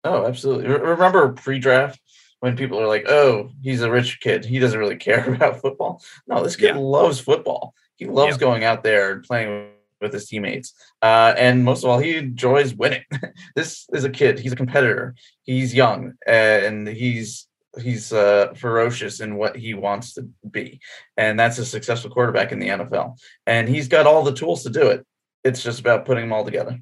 [0.04, 0.68] Oh, absolutely.
[0.68, 2.00] Remember pre draft
[2.40, 4.46] when people are like, oh, he's a rich kid.
[4.46, 6.02] He doesn't really care about football.
[6.28, 6.78] No, this kid yeah.
[6.78, 7.74] loves football.
[7.96, 8.40] He loves yep.
[8.40, 9.70] going out there and playing
[10.02, 10.74] with his teammates.
[11.02, 13.04] Uh, and most of all, he enjoys winning.
[13.56, 14.40] this is a kid.
[14.40, 15.16] He's a competitor.
[15.44, 17.48] He's young and he's
[17.82, 20.80] he's uh, ferocious in what he wants to be,
[21.18, 23.18] and that's a successful quarterback in the NFL.
[23.46, 25.06] And he's got all the tools to do it.
[25.44, 26.80] It's just about putting them all together.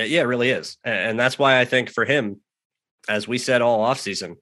[0.00, 2.40] Uh, yeah, it really is, and that's why I think for him,
[3.08, 4.36] as we said all offseason,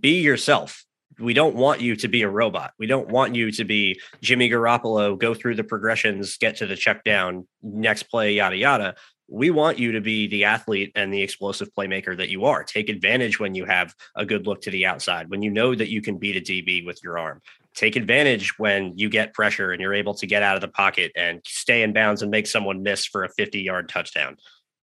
[0.00, 0.84] be yourself.
[1.18, 2.72] we don't want you to be a robot.
[2.78, 6.76] We don't want you to be Jimmy Garoppolo, go through the progressions, get to the
[6.76, 8.94] check down, next play, yada, yada.
[9.28, 12.64] We want you to be the athlete and the explosive playmaker that you are.
[12.64, 15.90] Take advantage when you have a good look to the outside, when you know that
[15.90, 17.42] you can beat a DB with your arm.
[17.74, 21.12] Take advantage when you get pressure and you're able to get out of the pocket
[21.14, 24.36] and stay in bounds and make someone miss for a 50 yard touchdown.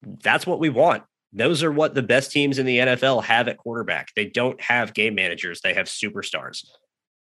[0.03, 1.05] That's what we want
[1.35, 4.15] those are what the best teams in the NFL have at quarterback.
[4.15, 6.65] They don't have game managers, they have superstars.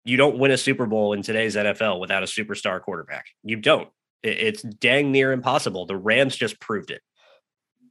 [0.05, 3.25] You don't win a Super Bowl in today's NFL without a superstar quarterback.
[3.43, 3.89] You don't.
[4.25, 5.85] It's dang near impossible.
[5.85, 7.01] The Rams just proved it.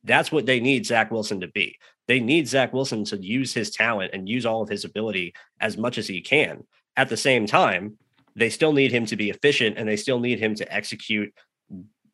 [0.02, 1.78] That's what they need Zach Wilson to be.
[2.06, 5.78] They need Zach Wilson to use his talent and use all of his ability as
[5.78, 6.64] much as he can.
[6.96, 7.98] At the same time,
[8.36, 11.32] they still need him to be efficient and they still need him to execute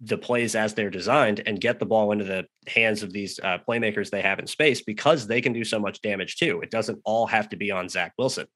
[0.03, 3.59] the plays as they're designed and get the ball into the hands of these uh,
[3.69, 6.61] playmakers they have in space because they can do so much damage too.
[6.63, 8.47] It doesn't all have to be on Zach Wilson.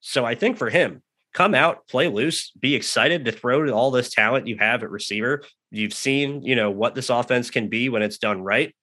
[0.00, 1.02] So I think for him,
[1.32, 4.90] come out, play loose, be excited to throw to all this talent you have at
[4.90, 5.42] receiver.
[5.70, 8.74] You've seen, you know, what this offense can be when it's done right.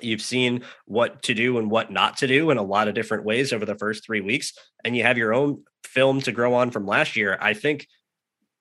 [0.00, 3.24] You've seen what to do and what not to do in a lot of different
[3.24, 4.52] ways over the first three weeks,
[4.84, 7.38] and you have your own film to grow on from last year.
[7.40, 7.86] I think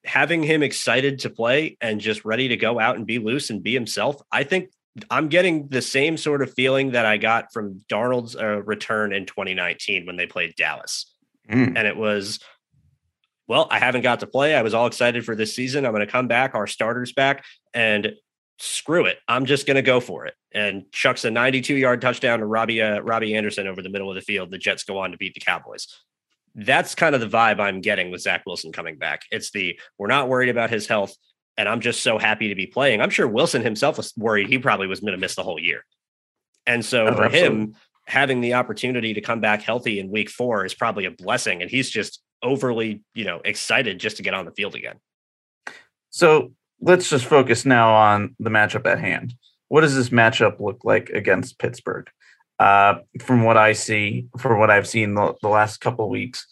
[0.05, 3.63] having him excited to play and just ready to go out and be loose and
[3.63, 4.69] be himself, I think
[5.09, 9.25] I'm getting the same sort of feeling that I got from Darnold's uh, return in
[9.25, 11.15] 2019 when they played Dallas.
[11.49, 11.73] Mm.
[11.75, 12.39] And it was,
[13.47, 14.55] well, I haven't got to play.
[14.55, 15.85] I was all excited for this season.
[15.85, 18.13] I'm going to come back, our starters back, and
[18.59, 19.17] screw it.
[19.27, 20.35] I'm just going to go for it.
[20.53, 24.15] And chucks a 92 yard touchdown to Robbie uh, Robbie Anderson over the middle of
[24.15, 24.51] the field.
[24.51, 25.87] The Jets go on to beat the Cowboys
[26.55, 29.23] that's kind of the vibe I'm getting with Zach Wilson coming back.
[29.31, 31.15] It's the we're not worried about his health,
[31.57, 33.01] and I'm just so happy to be playing.
[33.01, 35.85] I'm sure Wilson himself was worried he probably was going to miss the whole year.
[36.65, 37.39] And so oh, for absolutely.
[37.39, 37.75] him,
[38.05, 41.61] having the opportunity to come back healthy in week four is probably a blessing.
[41.61, 44.97] And he's just overly, you know, excited just to get on the field again.
[46.09, 49.33] So let's just focus now on the matchup at hand.
[49.69, 52.07] What does this matchup look like against Pittsburgh?
[52.59, 56.47] uh, from what I see, from what I've seen the, the last couple weeks,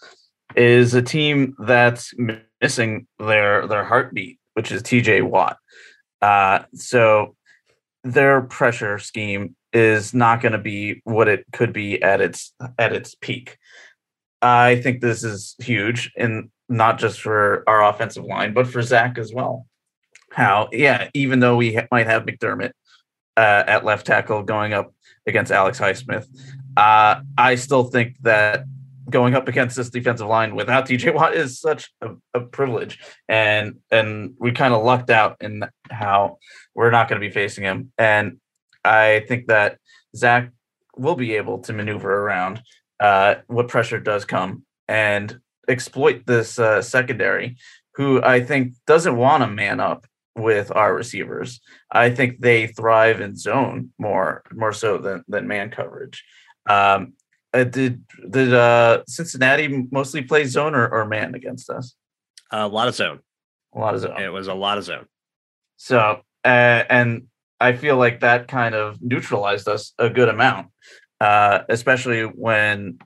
[0.56, 2.14] is a team that's
[2.62, 5.58] missing their their heartbeat, which is TJ Watt.
[6.22, 7.36] Uh, so
[8.04, 12.94] their pressure scheme is not going to be what it could be at its at
[12.94, 13.58] its peak.
[14.42, 19.18] I think this is huge, and not just for our offensive line, but for Zach
[19.18, 19.68] as well.
[20.32, 22.72] How, yeah, even though we ha- might have McDermott
[23.38, 24.94] uh, at left tackle going up
[25.28, 26.26] against Alex Highsmith.
[26.76, 28.66] Uh, I still think that
[29.10, 33.80] going up against this defensive line without TJ Watt is such a, a privilege, and
[33.92, 36.38] and we kind of lucked out in how
[36.76, 37.92] we're not going to be facing him.
[37.98, 38.38] And
[38.84, 39.78] I think that
[40.16, 40.52] Zach
[40.98, 42.62] will be able to maneuver around
[43.02, 47.58] uh, what pressure does come and exploit this uh, secondary,
[47.96, 51.60] who I think doesn't want to man up with our receivers.
[51.92, 56.24] I think they thrive in zone more more so than than man coverage.
[56.70, 57.14] Um,
[57.54, 61.96] uh, did did uh, Cincinnati mostly play zone or, or man against us?
[62.52, 63.20] A lot of zone.
[63.74, 64.22] A lot of zone.
[64.22, 65.08] It was a lot of zone.
[65.78, 67.28] So uh, and
[67.60, 70.70] I feel like that kind of neutralized us a good amount,
[71.22, 72.98] uh, especially when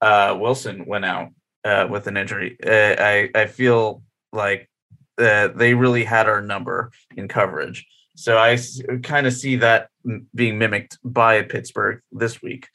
[0.00, 1.30] uh, Wilson went out
[1.64, 2.56] uh, with an injury.
[2.64, 4.02] I I feel
[4.32, 4.70] like
[5.18, 7.84] uh, they really had our number in coverage.
[8.14, 9.88] So I s- kind of see that
[10.34, 12.68] being mimicked by Pittsburgh this week.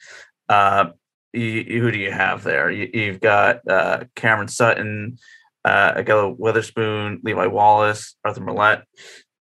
[0.48, 0.90] Uh,
[1.32, 2.70] who do you have there?
[2.70, 5.18] You, have got uh, Cameron Sutton,
[5.64, 8.82] uh, Ahkello Witherspoon, Levi Wallace, Arthur Maulet.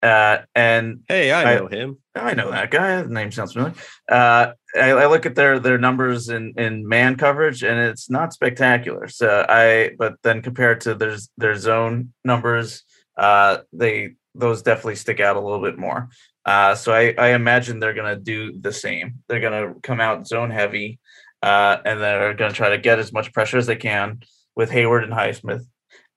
[0.02, 1.98] Uh, and hey, I know I, him.
[2.14, 3.02] I know that guy.
[3.02, 3.74] The name sounds familiar.
[4.08, 8.32] Uh, I, I, look at their their numbers in, in man coverage, and it's not
[8.32, 9.08] spectacular.
[9.08, 12.84] So I, but then compared to their their zone numbers,
[13.16, 16.10] uh, they those definitely stick out a little bit more.
[16.44, 19.22] Uh, so I, I imagine they're gonna do the same.
[19.28, 21.00] They're gonna come out zone heavy,
[21.42, 24.20] uh, and they're gonna try to get as much pressure as they can
[24.54, 25.66] with Heyward and Highsmith,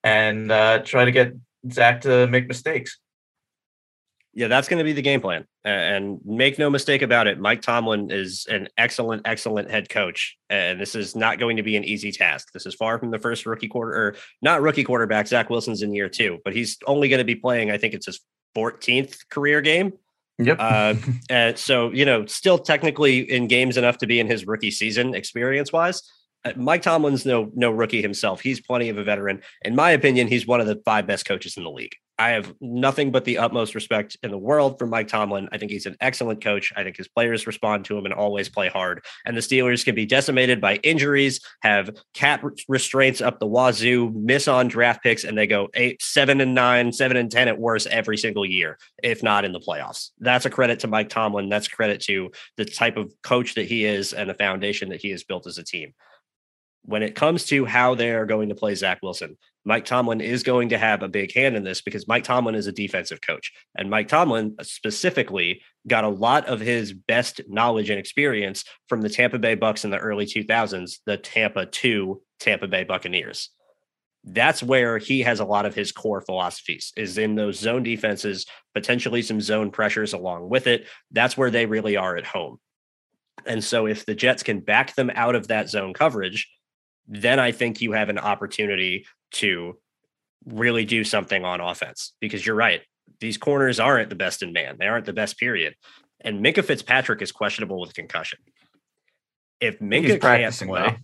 [0.03, 1.33] and uh, try to get
[1.71, 2.99] Zach to make mistakes
[4.33, 5.45] yeah, that's going to be the game plan.
[5.65, 10.37] And make no mistake about it, Mike Tomlin is an excellent, excellent head coach.
[10.49, 12.51] And this is not going to be an easy task.
[12.53, 15.27] This is far from the first rookie quarter, or not rookie quarterback.
[15.27, 18.05] Zach Wilson's in year two, but he's only going to be playing, I think it's
[18.05, 18.21] his
[18.55, 19.93] 14th career game.
[20.39, 20.57] Yep.
[20.59, 20.95] uh,
[21.29, 25.13] and so, you know, still technically in games enough to be in his rookie season
[25.13, 26.03] experience wise.
[26.43, 28.41] Uh, Mike Tomlin's no no rookie himself.
[28.41, 29.41] He's plenty of a veteran.
[29.63, 31.95] In my opinion, he's one of the five best coaches in the league.
[32.21, 35.49] I have nothing but the utmost respect in the world for Mike Tomlin.
[35.51, 36.71] I think he's an excellent coach.
[36.75, 39.03] I think his players respond to him and always play hard.
[39.25, 44.47] And the Steelers can be decimated by injuries, have cap restraints up the wazoo, miss
[44.47, 47.87] on draft picks, and they go eight, seven and nine, seven and 10 at worst
[47.87, 50.11] every single year, if not in the playoffs.
[50.19, 51.49] That's a credit to Mike Tomlin.
[51.49, 55.09] That's credit to the type of coach that he is and the foundation that he
[55.09, 55.91] has built as a team
[56.83, 60.41] when it comes to how they are going to play Zach Wilson, Mike Tomlin is
[60.43, 63.53] going to have a big hand in this because Mike Tomlin is a defensive coach.
[63.75, 69.09] And Mike Tomlin specifically got a lot of his best knowledge and experience from the
[69.09, 73.49] Tampa Bay Bucks in the early 2000s, the Tampa 2 Tampa Bay Buccaneers.
[74.23, 78.45] That's where he has a lot of his core philosophies is in those zone defenses,
[78.73, 80.87] potentially some zone pressures along with it.
[81.11, 82.59] That's where they really are at home.
[83.45, 86.47] And so if the Jets can back them out of that zone coverage,
[87.07, 89.77] then I think you have an opportunity to
[90.45, 92.81] really do something on offense because you're right.
[93.19, 94.77] These corners aren't the best in man.
[94.79, 95.75] They aren't the best period.
[96.21, 98.39] And Minkah Fitzpatrick is questionable with concussion.
[99.59, 100.95] If Minkah can't play, well.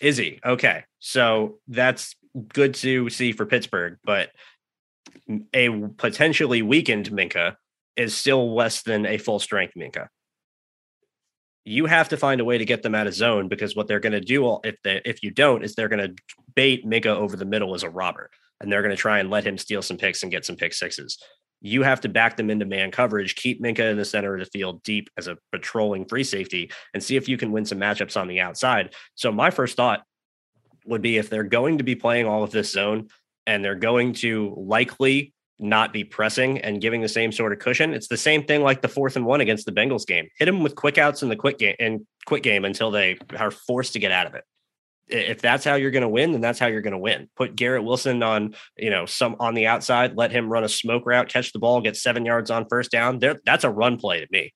[0.00, 0.40] is he?
[0.44, 0.84] Okay.
[0.98, 2.16] So that's
[2.48, 4.30] good to see for Pittsburgh, but
[5.52, 7.56] a potentially weakened Minkah
[7.96, 10.08] is still less than a full strength Minkah
[11.64, 14.00] you have to find a way to get them out of zone because what they're
[14.00, 16.22] going to do if they if you don't is they're going to
[16.54, 19.46] bait Minkah over the middle as a robber and they're going to try and let
[19.46, 21.18] him steal some picks and get some pick sixes.
[21.60, 24.46] You have to back them into man coverage, keep Minkah in the center of the
[24.46, 28.20] field deep as a patrolling free safety, and see if you can win some matchups
[28.20, 28.94] on the outside.
[29.14, 30.02] So my first thought
[30.86, 33.08] would be if they're going to be playing all of this zone
[33.46, 37.94] and they're going to likely not be pressing and giving the same sort of cushion.
[37.94, 40.28] It's the same thing like the fourth and one against the Bengals game.
[40.38, 43.50] Hit them with quick outs in the quick game and quick game until they are
[43.50, 44.44] forced to get out of it.
[45.08, 47.28] If that's how you're going to win, then that's how you're going to win.
[47.36, 51.04] Put Garrett Wilson on, you know, some on the outside, let him run a smoke
[51.06, 53.18] route, catch the ball, get seven yards on first down.
[53.18, 54.54] There, that's a run play to me.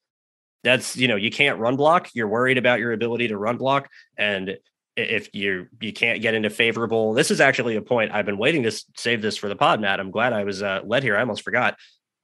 [0.65, 2.09] That's, you know, you can't run block.
[2.15, 3.89] You're worried about your ability to run block.
[4.17, 4.57] And
[4.97, 8.63] if you you can't get into favorable this is actually a point i've been waiting
[8.63, 10.01] to save this for the pod matt.
[10.01, 11.17] I'm glad i was uh, led here.
[11.17, 11.77] I almost forgot.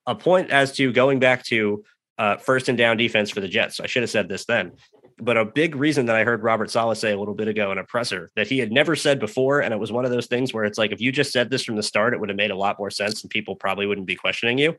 [0.06, 1.84] A point as to going back to
[2.18, 3.78] uh, first and down defense for the jets.
[3.78, 4.72] I should have said this then.
[5.18, 7.78] But a big reason that i heard robert saleh say a little bit ago in
[7.78, 10.52] a presser that he had never said before and it was one of those things
[10.52, 12.50] where it's like if you just said this from the start it would have made
[12.50, 14.74] a lot more sense and people probably wouldn't be questioning you.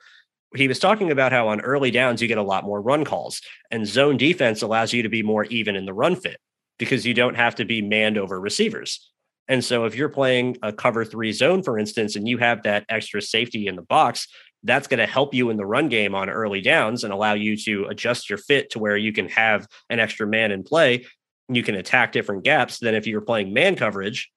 [0.56, 3.42] He was talking about how on early downs you get a lot more run calls
[3.72, 6.38] and zone defense allows you to be more even in the run fit
[6.80, 9.12] because you don't have to be manned over receivers.
[9.48, 12.86] And so if you're playing a cover three zone, for instance, and you have that
[12.90, 14.28] extra safety in the box,
[14.64, 17.58] that's going to help you in the run game on early downs and allow you
[17.58, 21.06] to adjust your fit to where you can have an extra man in play.
[21.50, 24.32] You can attack different gaps than if you're playing man coverage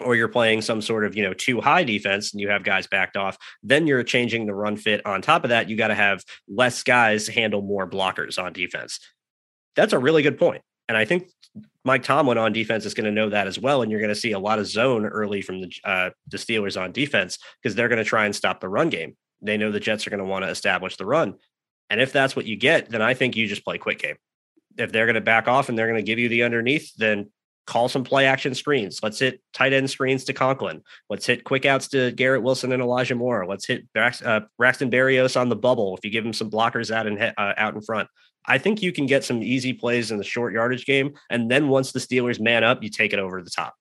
[0.00, 2.88] or you're playing some sort of, you know, two high defense and you have guys
[2.88, 5.06] backed off, then you're changing the run fit.
[5.06, 8.98] On top of that, you got to have less guys handle more blockers on defense.
[9.76, 10.42] That's a really good.
[10.88, 11.28] And I think
[11.84, 13.82] Mike Tomlin on defense is going to know that as well.
[13.82, 16.80] And you're going to see a lot of zone early from the, uh, the Steelers
[16.80, 19.16] on defense because they're going to try and stop the run game.
[19.42, 21.34] They know the Jets are going to want to establish the run.
[21.90, 24.16] And if that's what you get, then I think you just play quick game.
[24.78, 27.30] If they're going to back off and they're going to give you the underneath, then
[27.66, 29.00] call some play action screens.
[29.02, 30.82] Let's hit tight end screens to Conklin.
[31.10, 33.46] Let's hit quick outs to Garrett Wilson and Elijah Moore.
[33.46, 37.06] Let's hit uh, Braxton Berrios on the bubble if you give him some blockers out
[37.06, 38.08] and uh, out in front.
[38.46, 41.14] I think you can get some easy plays in the short yardage game.
[41.30, 43.74] And then once the Steelers man up, you take it over the top.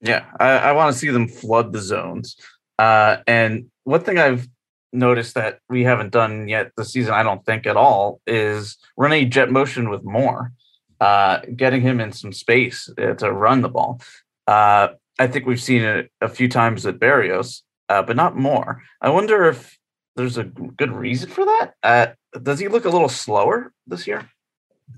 [0.00, 2.36] Yeah, I, I want to see them flood the zones.
[2.78, 4.48] Uh, and one thing I've
[4.92, 9.30] noticed that we haven't done yet this season, I don't think at all, is running
[9.30, 10.52] jet motion with Moore,
[11.00, 14.00] uh, getting him in some space uh, to run the ball.
[14.46, 18.82] Uh, I think we've seen it a few times at Berrios, uh, but not more.
[19.00, 19.76] I wonder if
[20.18, 21.74] there's a good reason for that.
[21.82, 22.06] Uh,
[22.42, 24.28] does he look a little slower this year?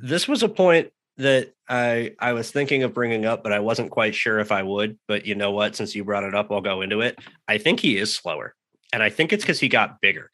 [0.02, 3.90] This was a point that I I was thinking of bringing up, but I wasn't
[3.90, 4.98] quite sure if I would.
[5.06, 5.76] But you know what?
[5.76, 7.18] Since you brought it up, I'll go into it.
[7.46, 8.54] I think he is slower,
[8.92, 10.30] and I think it's because he got bigger.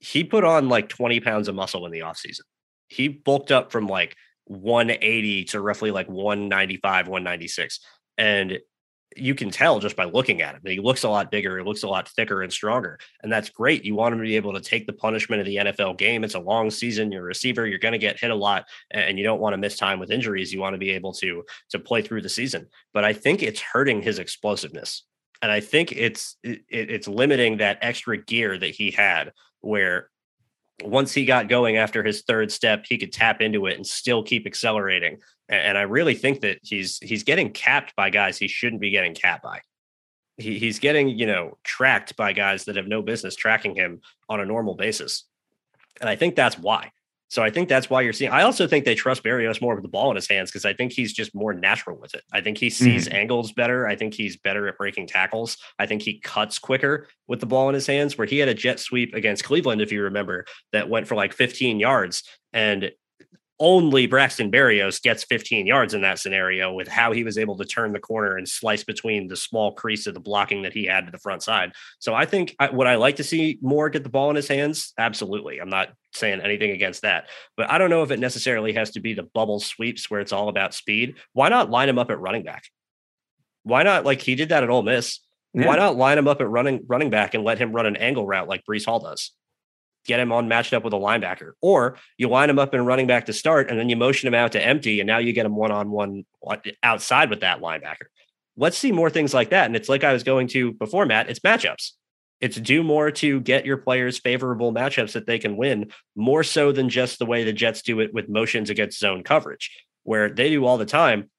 [0.00, 2.42] He put on like 20 pounds of muscle in the offseason.
[2.88, 4.16] He bulked up from like
[4.46, 7.80] 180 to roughly like 195, 196.
[8.16, 8.58] And
[9.16, 10.62] you can tell just by looking at him.
[10.64, 12.98] He looks a lot bigger, he looks a lot thicker and stronger.
[13.22, 13.84] And that's great.
[13.84, 16.24] You want him to be able to take the punishment of the NFL game.
[16.24, 17.12] It's a long season.
[17.12, 19.58] You're a receiver, you're going to get hit a lot and you don't want to
[19.58, 20.52] miss time with injuries.
[20.52, 22.66] You want to be able to to play through the season.
[22.92, 25.04] But I think it's hurting his explosiveness.
[25.42, 30.10] And I think it's it, it's limiting that extra gear that he had where
[30.82, 34.22] once he got going after his third step, he could tap into it and still
[34.22, 35.18] keep accelerating.
[35.48, 39.14] And I really think that he's he's getting capped by guys he shouldn't be getting
[39.14, 39.60] capped by.
[40.36, 44.40] He, he's getting, you know, tracked by guys that have no business tracking him on
[44.40, 45.24] a normal basis.
[46.00, 46.90] And I think that's why.
[47.34, 48.30] So I think that's why you're seeing.
[48.30, 50.72] I also think they trust Berrios more with the ball in his hands because I
[50.72, 52.22] think he's just more natural with it.
[52.32, 53.88] I think he sees mm angles better.
[53.88, 55.56] I think he's better at breaking tackles.
[55.80, 58.16] I think he cuts quicker with the ball in his hands.
[58.16, 61.32] Where he had a jet sweep against Cleveland, if you remember, that went for like
[61.32, 62.22] 15 yards,
[62.52, 62.92] and
[63.58, 67.64] only Braxton Berrios gets 15 yards in that scenario with how he was able to
[67.64, 71.06] turn the corner and slice between the small crease of the blocking that he had
[71.06, 71.72] to the front side.
[71.98, 74.48] So I think I, would I like to see more get the ball in his
[74.48, 74.92] hands?
[74.98, 75.58] Absolutely.
[75.58, 79.00] I'm not saying anything against that, but I don't know if it necessarily has to
[79.00, 81.16] be the bubble sweeps where it's all about speed.
[81.32, 82.64] Why not line him up at running back?
[83.62, 85.20] Why not like he did that at Ole Miss?
[85.52, 85.66] Yeah.
[85.66, 88.26] Why not line him up at running running back and let him run an angle
[88.26, 89.32] route like Breece Hall does?
[90.06, 93.06] get him on matched up with a linebacker, or you line him up in running
[93.06, 95.46] back to start, and then you motion him out to empty, and now you get
[95.46, 96.24] him one on one
[96.82, 98.06] outside with that linebacker.
[98.56, 99.66] Let's see more things like that.
[99.66, 101.28] And it's like I was going to before, Matt.
[101.28, 101.92] It's matchups.
[102.44, 106.72] It's do more to get your players favorable matchups that they can win, more so
[106.72, 109.70] than just the way the Jets do it with motions against zone coverage,
[110.02, 111.30] where they do all the time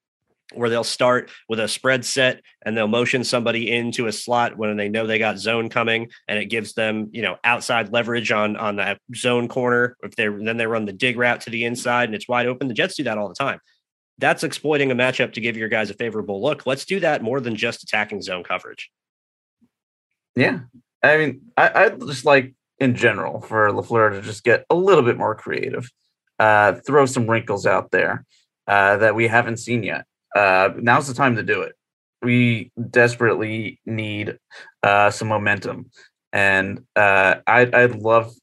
[0.56, 4.78] where they'll start with a spread set and they'll motion somebody into a slot when
[4.78, 8.56] they know they got zone coming and it gives them you know outside leverage on
[8.56, 9.96] on that zone corner.
[10.02, 12.68] If they then they run the dig route to the inside and it's wide open
[12.68, 13.60] the jets do that all the time.
[14.18, 16.66] That's exploiting a matchup to give your guys a favorable look.
[16.66, 18.90] Let's do that more than just attacking zone coverage.
[20.36, 20.62] Yeah
[21.04, 25.04] i mean i i just like in general for lafleur to just get a little
[25.04, 25.90] bit more creative
[26.40, 28.26] uh throw some wrinkles out there
[28.68, 31.76] uh, that we haven't seen yet uh, now's the time to do it.
[32.22, 34.38] We desperately need
[34.84, 35.92] uh, some momentum,
[36.34, 38.34] and uh, I'd, I'd love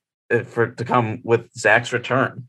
[0.47, 2.49] for it to come with Zach's return.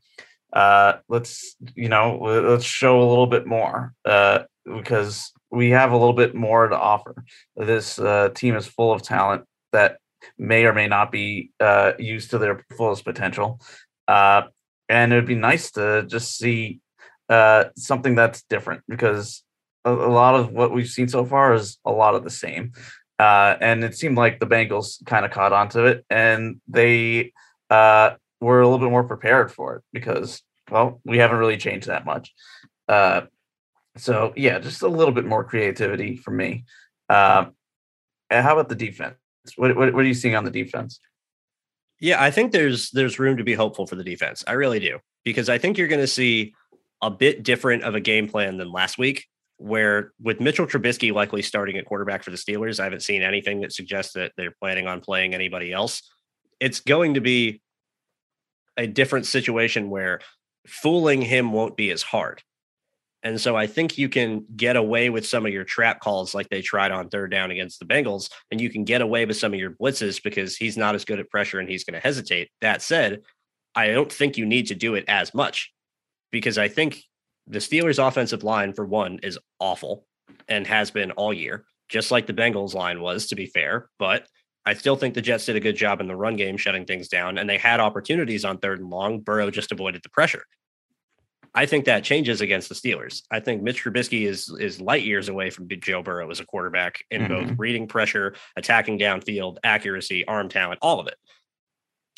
[0.52, 5.96] Uh, let's you know let's show a little bit more uh, because we have a
[5.96, 7.14] little bit more to offer.
[7.56, 9.44] This uh, team is full of talent
[9.74, 9.98] that
[10.38, 13.60] may or may not be uh, used to their fullest potential,
[14.08, 14.42] uh,
[14.88, 16.80] and it'd be nice to just see
[17.28, 19.42] uh, something that's different because
[19.84, 22.72] a, a, lot of what we've seen so far is a lot of the same.
[23.18, 27.32] Uh, and it seemed like the Bengals kind of caught onto it and they
[27.70, 28.10] uh,
[28.40, 32.04] were a little bit more prepared for it because, well, we haven't really changed that
[32.04, 32.34] much.
[32.88, 33.22] Uh,
[33.96, 36.64] so, yeah, just a little bit more creativity for me.
[37.08, 37.52] And
[38.30, 39.14] how about the defense?
[39.56, 40.98] What, what, what are you seeing on the defense?
[42.00, 44.44] Yeah, I think there's there's room to be hopeful for the defense.
[44.46, 46.54] I really do because I think you're going to see
[47.02, 49.26] a bit different of a game plan than last week,
[49.58, 53.60] where with Mitchell Trubisky likely starting at quarterback for the Steelers, I haven't seen anything
[53.60, 56.02] that suggests that they're planning on playing anybody else.
[56.60, 57.62] It's going to be
[58.76, 60.20] a different situation where
[60.66, 62.42] fooling him won't be as hard.
[63.24, 66.50] And so I think you can get away with some of your trap calls like
[66.50, 69.54] they tried on third down against the Bengals, and you can get away with some
[69.54, 72.50] of your blitzes because he's not as good at pressure and he's going to hesitate.
[72.60, 73.22] That said,
[73.74, 75.72] I don't think you need to do it as much
[76.30, 77.02] because I think
[77.46, 80.06] the Steelers' offensive line, for one, is awful
[80.46, 83.88] and has been all year, just like the Bengals' line was, to be fair.
[83.98, 84.26] But
[84.66, 87.08] I still think the Jets did a good job in the run game, shutting things
[87.08, 89.20] down, and they had opportunities on third and long.
[89.20, 90.44] Burrow just avoided the pressure.
[91.54, 93.22] I think that changes against the Steelers.
[93.30, 97.04] I think Mitch Trubisky is is light years away from Joe Burrow as a quarterback
[97.10, 97.32] in mm-hmm.
[97.32, 101.16] both reading pressure, attacking downfield, accuracy, arm talent, all of it.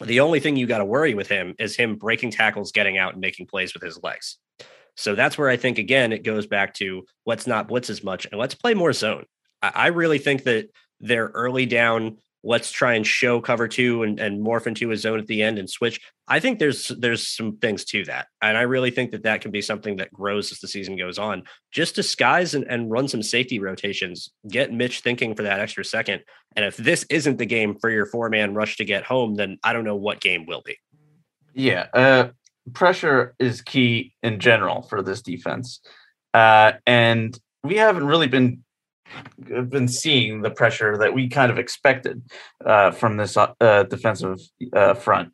[0.05, 3.13] The only thing you got to worry with him is him breaking tackles, getting out,
[3.13, 4.39] and making plays with his legs.
[4.97, 8.27] So that's where I think again it goes back to let's not blitz as much
[8.27, 9.25] and let's play more zone.
[9.63, 10.71] I, I really think that
[11.01, 12.19] they're early down.
[12.47, 15.59] Let's try and show cover two and, and morph into a zone at the end
[15.59, 16.01] and switch.
[16.29, 19.51] I think there's there's some things to that, and I really think that that can
[19.51, 21.43] be something that grows as the season goes on.
[21.73, 24.31] Just disguise and, and run some safety rotations.
[24.49, 26.23] Get Mitch thinking for that extra second.
[26.55, 29.59] And if this isn't the game for your four man rush to get home, then
[29.65, 30.79] I don't know what game will be.
[31.53, 32.29] Yeah, uh,
[32.75, 35.81] pressure is key in general for this defense,
[36.33, 38.63] uh, and we haven't really been
[39.39, 42.23] been seeing the pressure that we kind of expected
[42.65, 44.39] uh, from this uh, defensive
[44.73, 45.33] uh, front.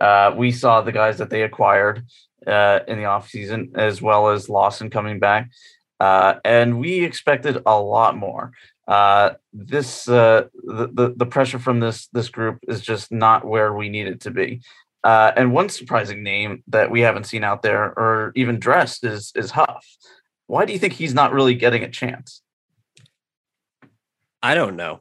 [0.00, 2.04] Uh, we saw the guys that they acquired
[2.46, 5.50] uh, in the offseason, as well as Lawson coming back,
[6.00, 8.52] and we expected a lot more.
[9.52, 14.06] this the, the the pressure from this this group is just not where we need
[14.06, 14.60] it to be.
[15.04, 19.32] Uh, and one surprising name that we haven't seen out there or even dressed is
[19.36, 19.86] is Huff.
[20.46, 22.42] Why do you think he's not really getting a chance?
[24.44, 25.00] I don't know.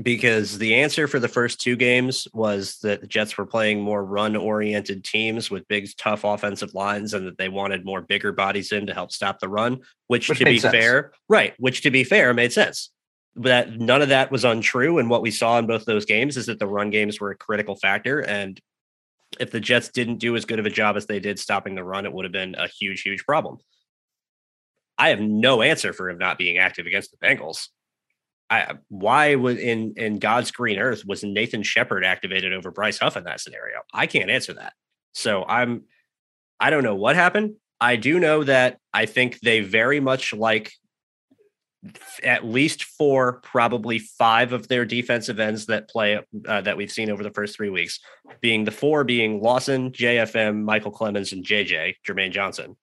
[0.00, 4.02] Because the answer for the first two games was that the Jets were playing more
[4.04, 8.72] run oriented teams with big, tough offensive lines and that they wanted more bigger bodies
[8.72, 10.72] in to help stop the run, which, which to be sense.
[10.72, 12.90] fair, right, which to be fair made sense.
[13.34, 14.98] that none of that was untrue.
[14.98, 17.36] And what we saw in both those games is that the run games were a
[17.36, 18.20] critical factor.
[18.20, 18.58] And
[19.38, 21.84] if the Jets didn't do as good of a job as they did stopping the
[21.84, 23.58] run, it would have been a huge, huge problem.
[24.96, 27.68] I have no answer for him not being active against the Bengals.
[28.50, 33.16] I, why would in in God's green earth was Nathan Shepherd activated over Bryce Huff
[33.16, 33.80] in that scenario?
[33.92, 34.72] I can't answer that.
[35.12, 35.84] So I'm
[36.58, 37.56] I don't know what happened.
[37.80, 40.72] I do know that I think they very much like
[42.24, 47.10] at least four, probably five of their defensive ends that play uh, that we've seen
[47.10, 48.00] over the first three weeks,
[48.40, 52.76] being the four being Lawson, JFM, Michael Clemons, and JJ Jermaine Johnson.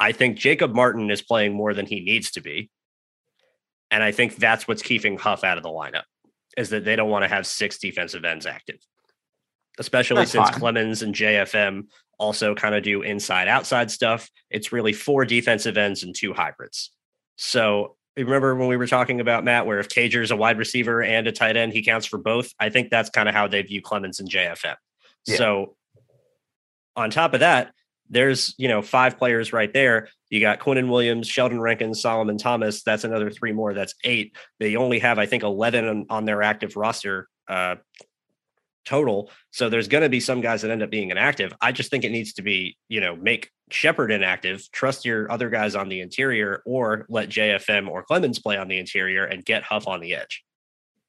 [0.00, 2.70] I think Jacob Martin is playing more than he needs to be,
[3.90, 6.04] and I think that's what's keeping Huff out of the lineup
[6.56, 8.80] is that they don't want to have six defensive ends active,
[9.78, 10.60] especially that's since fine.
[10.60, 11.84] Clemons and JFM
[12.18, 14.28] also kind of do inside outside stuff.
[14.50, 16.90] It's really four defensive ends and two hybrids.
[17.36, 21.26] So remember when we were talking about Matt, where if Cager's a wide receiver and
[21.26, 22.52] a tight end, he counts for both.
[22.58, 24.74] I think that's kind of how they view Clemons and JFM.
[25.26, 25.36] Yeah.
[25.36, 25.76] So
[26.96, 27.72] on top of that,
[28.10, 30.08] there's you know five players right there.
[30.30, 32.82] You got Quinnen Williams, Sheldon Rankins, Solomon Thomas.
[32.82, 33.74] That's another three more.
[33.74, 34.36] That's eight.
[34.58, 37.76] They only have I think eleven on, on their active roster uh,
[38.84, 39.30] total.
[39.50, 41.52] So there's going to be some guys that end up being inactive.
[41.60, 45.50] I just think it needs to be you know make Shepherd inactive, trust your other
[45.50, 49.62] guys on the interior, or let JFM or Clemons play on the interior and get
[49.62, 50.44] Huff on the edge.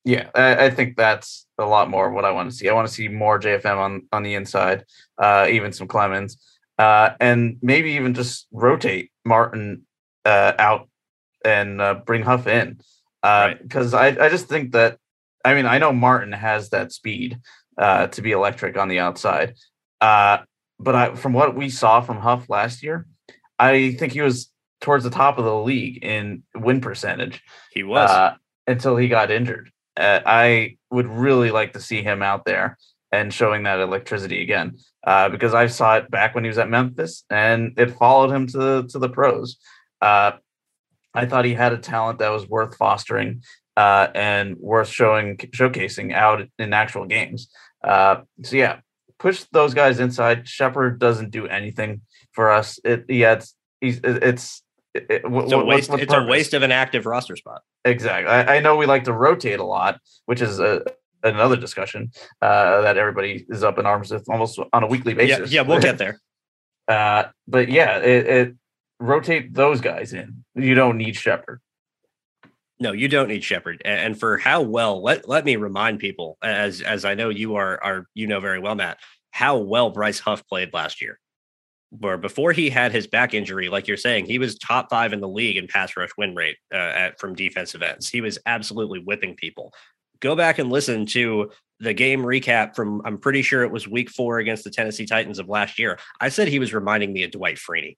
[0.06, 2.70] Yeah, I, think that's a lot more what I want to see.
[2.70, 4.86] I want to see more JFM on on the inside,
[5.18, 6.38] uh, even some Clemons,
[6.80, 9.86] uh, and maybe even just rotate Martin
[10.26, 10.90] uh, out
[11.46, 12.80] and uh, bring Huff in.
[13.22, 14.20] Because uh, right.
[14.20, 14.98] I, I just think that,
[15.44, 17.38] I mean, I know Martin has that speed
[17.78, 19.56] uh, to be electric on the outside.
[20.00, 20.40] Uh,
[20.80, 23.06] but I, from what we saw from Huff last year,
[23.60, 24.50] I think he was
[24.80, 27.44] towards the top of the league in win percentage.
[27.72, 29.70] He was uh, until he got injured.
[29.98, 32.78] Uh, I would really like to see him out there
[33.12, 36.70] and showing that electricity again uh, because I saw it back when he was at
[36.70, 39.58] Memphis and it followed him to to the pros.
[40.02, 40.34] Uh,
[41.14, 43.44] I thought he had a talent that was worth fostering
[43.76, 47.50] uh, and worth showing showcasing out in actual games.
[47.84, 48.80] Uh, so yeah,
[49.18, 50.48] push those guys inside.
[50.48, 52.02] Shepherd doesn't do anything
[52.34, 52.80] for us.
[52.84, 57.06] It yeah, it's he's it's it, it's, a waste, it's a waste of an active
[57.06, 57.62] roster spot.
[57.86, 58.32] Exactly.
[58.32, 60.84] I, I, know we like to rotate a lot, which is a,
[61.24, 62.12] another discussion
[62.42, 65.52] uh, that everybody is up in arms with almost on a weekly basis.
[65.52, 66.20] Yeah, yeah we'll get there.
[66.88, 68.56] uh, but yeah, it, it
[69.00, 70.44] rotate those guys in.
[70.56, 71.62] You don't need Shepherd.
[72.80, 73.82] No, you don't need Shepherd.
[73.84, 77.82] And for how well, let let me remind people, as as I know you are
[77.84, 79.00] are you know very well, Matt,
[79.32, 81.20] how well Bryce Huff played last year.
[81.92, 85.22] Where before he had his back injury, like you're saying, he was top five in
[85.22, 88.08] the league in pass rush win rate uh, at, from defensive ends.
[88.08, 89.74] He was absolutely whipping people.
[90.22, 94.10] Go back and listen to the game recap from I'm pretty sure it was week
[94.10, 95.98] four against the Tennessee Titans of last year.
[96.20, 97.96] I said he was reminding me of Dwight Freeney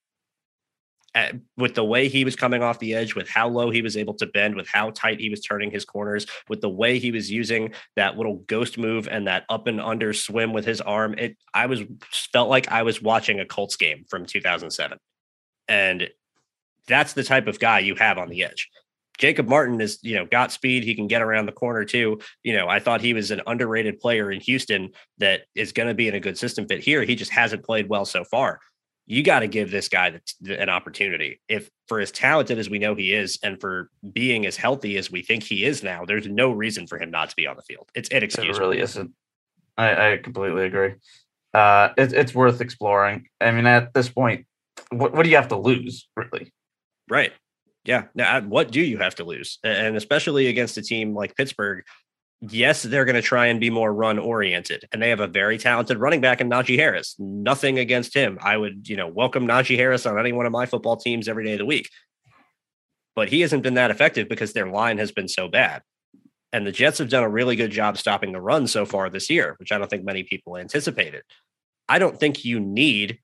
[1.14, 3.98] uh, with the way he was coming off the edge, with how low he was
[3.98, 7.12] able to bend, with how tight he was turning his corners, with the way he
[7.12, 11.16] was using that little ghost move and that up and under swim with his arm,
[11.18, 11.82] it I was
[12.32, 14.98] felt like I was watching a Colts game from 2007,
[15.68, 16.10] and
[16.88, 18.70] that's the type of guy you have on the edge.
[19.22, 20.84] Jacob Martin is, you know, got speed.
[20.84, 22.20] He can get around the corner too.
[22.44, 25.94] You know, I thought he was an underrated player in Houston that is going to
[25.94, 27.04] be in a good system fit here.
[27.04, 28.60] He just hasn't played well so far
[29.12, 31.42] you got to give this guy an opportunity.
[31.50, 35.12] If for as talented as we know he is, and for being as healthy as
[35.12, 37.62] we think he is now, there's no reason for him not to be on the
[37.62, 37.90] field.
[37.96, 38.56] It's inexcusable.
[38.56, 39.12] It really isn't.
[39.78, 40.94] I, I completely agree.
[41.54, 43.28] Uh, it, it's worth exploring.
[43.42, 44.46] I mean, at this point,
[44.92, 46.54] what, what do you have to lose, really?
[47.10, 47.34] Right.
[47.84, 48.06] Yeah.
[48.14, 49.58] Now, what do you have to lose?
[49.64, 51.84] And especially against a team like Pittsburgh,
[52.42, 54.86] yes, they're going to try and be more run oriented.
[54.92, 57.16] And they have a very talented running back in Najee Harris.
[57.18, 58.38] Nothing against him.
[58.42, 61.44] I would, you know, welcome Najee Harris on any one of my football teams every
[61.44, 61.90] day of the week.
[63.16, 65.82] But he hasn't been that effective because their line has been so bad.
[66.54, 69.30] And the Jets have done a really good job stopping the run so far this
[69.30, 71.24] year, which I don't think many people anticipated.
[71.88, 73.20] I don't think you need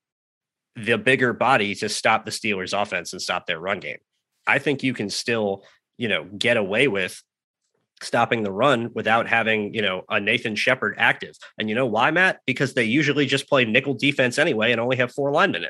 [0.75, 3.97] the bigger body to stop the Steelers offense and stop their run game.
[4.47, 5.63] I think you can still,
[5.97, 7.21] you know, get away with
[8.01, 11.35] stopping the run without having, you know, a Nathan Shepherd active.
[11.57, 12.39] And you know why, Matt?
[12.45, 15.69] Because they usually just play nickel defense anyway and only have four linemen in.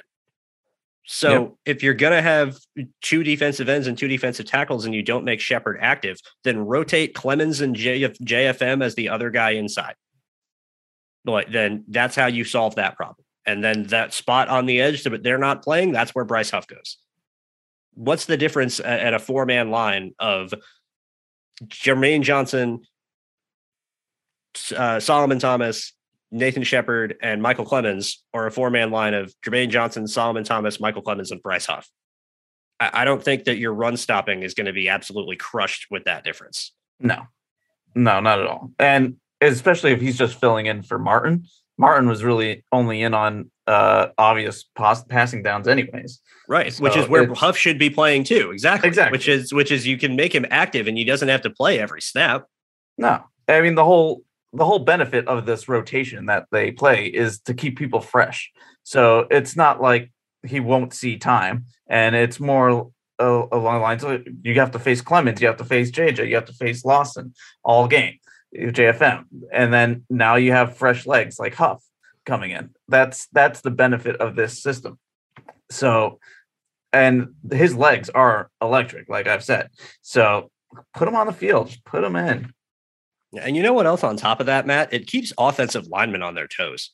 [1.10, 1.54] So yep.
[1.66, 2.58] if you're going to have
[3.02, 7.16] two defensive ends and two defensive tackles and you don't make Shepherd active, then rotate
[7.16, 9.96] Clemons and JF, JFM as the other guy inside.
[11.24, 13.24] But then that's how you solve that problem.
[13.46, 16.68] And then that spot on the edge, but they're not playing, that's where Bryce Huff
[16.68, 16.98] goes.
[17.98, 20.54] What's the difference at a four man line of
[21.66, 22.82] Jermaine Johnson,
[24.76, 25.94] uh, Solomon Thomas,
[26.30, 30.80] Nathan Shepherd, and Michael Clemons, or a four man line of Jermaine Johnson, Solomon Thomas,
[30.80, 31.90] Michael Clemons, and Bryce Huff.
[32.80, 36.04] I, I don't think that your run stopping is going to be absolutely crushed with
[36.04, 36.74] that difference.
[37.00, 37.24] No,
[37.96, 38.72] no, not at all.
[38.78, 41.46] And especially if he's just filling in for Martin.
[41.80, 46.22] Martin was really only in on uh, obvious pass- passing downs, anyways.
[46.48, 48.52] Right, so which is where Huff should be playing too.
[48.52, 48.88] Exactly.
[48.88, 49.16] Exactly.
[49.16, 51.80] Which is which is you can make him active and he doesn't have to play
[51.80, 52.46] every snap.
[52.98, 57.40] No, I mean the whole the whole benefit of this rotation that they play is
[57.42, 58.52] to keep people fresh.
[58.84, 60.12] So it's not like
[60.46, 64.80] he won't see time, and it's more uh, along the lines of you have to
[64.80, 68.20] face Clemons, you have to face JJ, you have to face Lawson all game,
[68.56, 71.84] JFM, and then now you have fresh legs like Huff
[72.28, 72.70] coming in.
[72.88, 75.00] That's that's the benefit of this system.
[75.72, 76.20] So,
[76.94, 79.70] and his legs are electric, like I've said.
[80.02, 80.52] So
[80.94, 82.54] put him on the field, just put him in.
[83.42, 84.94] And you know what else on top of that, Matt?
[84.94, 86.92] It keeps offensive linemen on their toes.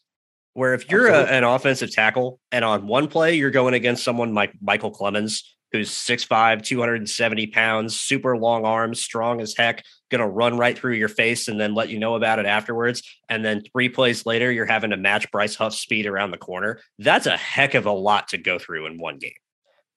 [0.53, 4.34] Where if you're a, an offensive tackle and on one play you're going against someone
[4.36, 9.84] like Michael Clemons, who's 6'5, 270 pounds, super long arms, strong as heck,
[10.18, 13.03] gonna run right through your face and then let you know about it afterwards.
[13.28, 16.80] And then three plays later, you're having to match Bryce Huff's speed around the corner.
[16.99, 19.34] That's a heck of a lot to go through in one game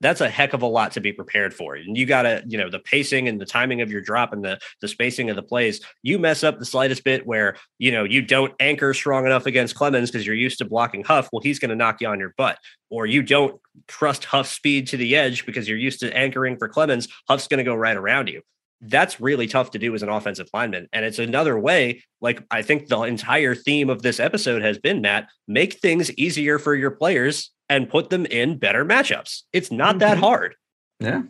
[0.00, 1.74] that's a heck of a lot to be prepared for.
[1.74, 4.44] And you got to, you know, the pacing and the timing of your drop and
[4.44, 5.80] the the spacing of the plays.
[6.02, 9.74] You mess up the slightest bit where, you know, you don't anchor strong enough against
[9.74, 11.28] Clemons because you're used to blocking Huff.
[11.32, 12.58] Well, he's going to knock you on your butt.
[12.90, 16.68] Or you don't trust Huff's speed to the edge because you're used to anchoring for
[16.68, 17.08] Clemons.
[17.28, 18.42] Huff's going to go right around you
[18.80, 20.88] that's really tough to do as an offensive lineman.
[20.92, 25.00] And it's another way, like I think the entire theme of this episode has been,
[25.00, 29.42] Matt, make things easier for your players and put them in better matchups.
[29.52, 29.98] It's not mm-hmm.
[30.00, 30.54] that hard.
[31.00, 31.22] Yeah.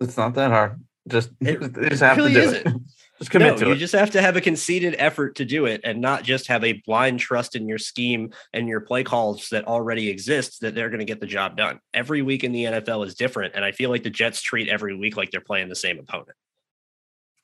[0.00, 0.82] It's not that hard.
[1.08, 2.66] Just, it, just have really to do isn't.
[2.66, 2.74] it.
[3.20, 3.76] Just commit no, to you it.
[3.76, 6.80] just have to have a conceded effort to do it and not just have a
[6.86, 11.00] blind trust in your scheme and your play calls that already exist that they're going
[11.00, 11.80] to get the job done.
[11.92, 13.54] Every week in the NFL is different.
[13.54, 16.30] And I feel like the Jets treat every week like they're playing the same opponent.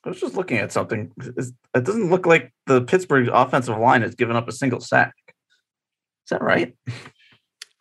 [0.07, 1.11] I was just looking at something.
[1.19, 5.13] It doesn't look like the Pittsburgh offensive line has given up a single sack.
[5.27, 6.73] Is that right?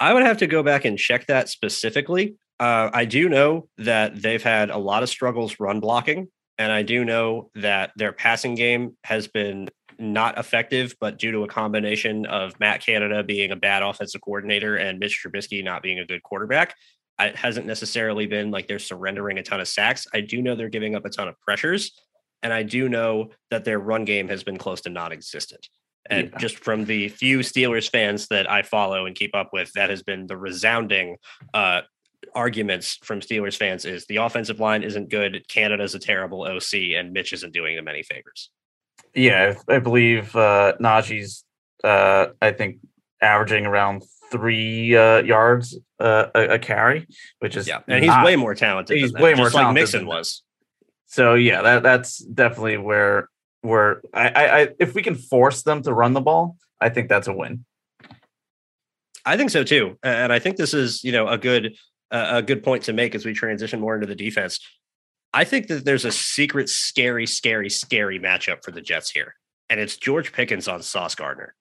[0.01, 2.35] I would have to go back and check that specifically.
[2.59, 6.27] Uh, I do know that they've had a lot of struggles run blocking,
[6.59, 11.45] and I do know that their passing game has been not effective, but due to
[11.45, 16.01] a combination of Matt Canada being a bad offensive coordinator and Mitch Trubisky not being
[16.01, 16.75] a good quarterback,
[17.21, 20.09] it hasn't necessarily been like they're surrendering a ton of sacks.
[20.13, 21.93] I do know they're giving up a ton of pressures,
[22.43, 25.69] and I do know that their run game has been close to non-existent.
[26.09, 26.39] And yeah.
[26.39, 30.03] just from the few Steelers fans that I follow and keep up with, that has
[30.03, 31.17] been the resounding
[31.53, 31.81] uh,
[32.35, 35.45] arguments from Steelers fans is the offensive line isn't good.
[35.49, 38.51] Canada's a terrible OC, and Mitch isn't doing them any favors.
[39.15, 41.45] Yeah, I believe uh, Najee's,
[41.83, 42.79] uh, I think,
[43.21, 47.07] averaging around three uh, yards uh, a, a, carry,
[47.39, 48.99] which is yeah, and he's not, way more talented.
[48.99, 50.43] He's way more talented like Mixon was.
[51.07, 53.29] So yeah, that that's definitely where
[53.63, 57.09] where I, I, I if we can force them to run the ball, I think
[57.09, 57.65] that's a win.
[59.25, 61.77] I think so too, and I think this is you know a good
[62.11, 64.61] uh, a good point to make as we transition more into the defense.
[65.33, 69.35] I think that there's a secret, scary, scary, scary matchup for the Jets here,
[69.69, 71.55] and it's George Pickens on Sauce Gardner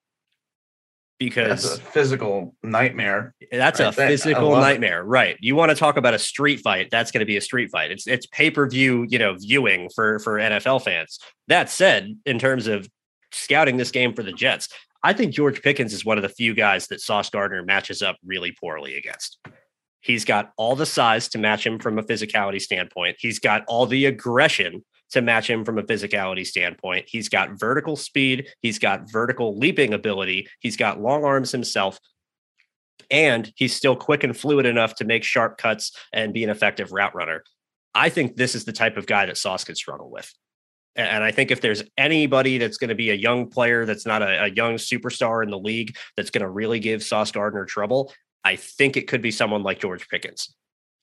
[1.20, 3.34] because that's a physical nightmare.
[3.52, 5.06] That's right a physical nightmare, it.
[5.06, 5.38] right?
[5.40, 6.90] You want to talk about a street fight?
[6.92, 7.92] That's going to be a street fight.
[7.92, 11.20] It's it's pay per view, you know, viewing for for NFL fans.
[11.48, 12.90] That said, in terms of
[13.32, 14.70] scouting this game for the Jets,
[15.04, 18.18] I think George Pickens is one of the few guys that Sauce Gardner matches up
[18.26, 19.40] really poorly against.
[20.02, 23.18] He's got all the size to match him from a physicality standpoint.
[23.20, 27.06] He's got all the aggression to match him from a physicality standpoint.
[27.08, 32.00] He's got vertical speed, he's got vertical leaping ability, he's got long arms himself,
[33.12, 36.92] and he's still quick and fluid enough to make sharp cuts and be an effective
[36.92, 37.44] route runner.
[37.94, 40.32] I think this is the type of guy that Sauce could struggle with.
[40.98, 44.22] And I think if there's anybody that's going to be a young player that's not
[44.22, 48.14] a, a young superstar in the league that's going to really give Sauce Gardner trouble,
[48.46, 50.56] I think it could be someone like George Pickens.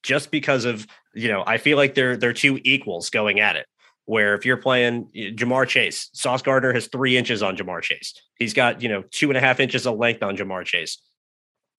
[0.03, 3.67] Just because of, you know, I feel like they're they're two equals going at it
[4.07, 8.15] where if you're playing Ja'Marr Chase, Sauce Gardner has three inches on Ja'Marr Chase.
[8.39, 11.01] He's got, you know, two and a half inches of length on Ja'Marr Chase.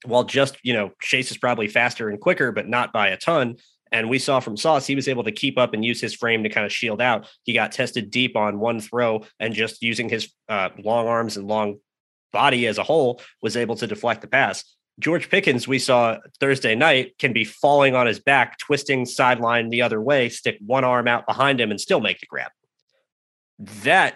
[0.06, 3.58] While just, you know, Chase is probably faster and quicker, but not by a ton.
[3.92, 6.44] And we saw from Sauce, he was able to keep up and use his frame
[6.44, 7.28] to kind of shield out.
[7.44, 11.48] He got tested deep on one throw and just using his uh, long arms and
[11.48, 11.78] long
[12.32, 14.64] body as a whole was able to deflect the pass.
[15.00, 19.82] George Pickens, we saw Thursday night, can be falling on his back, twisting sideline the
[19.82, 22.52] other way, stick one arm out behind him, and still make the grab.
[23.84, 24.16] that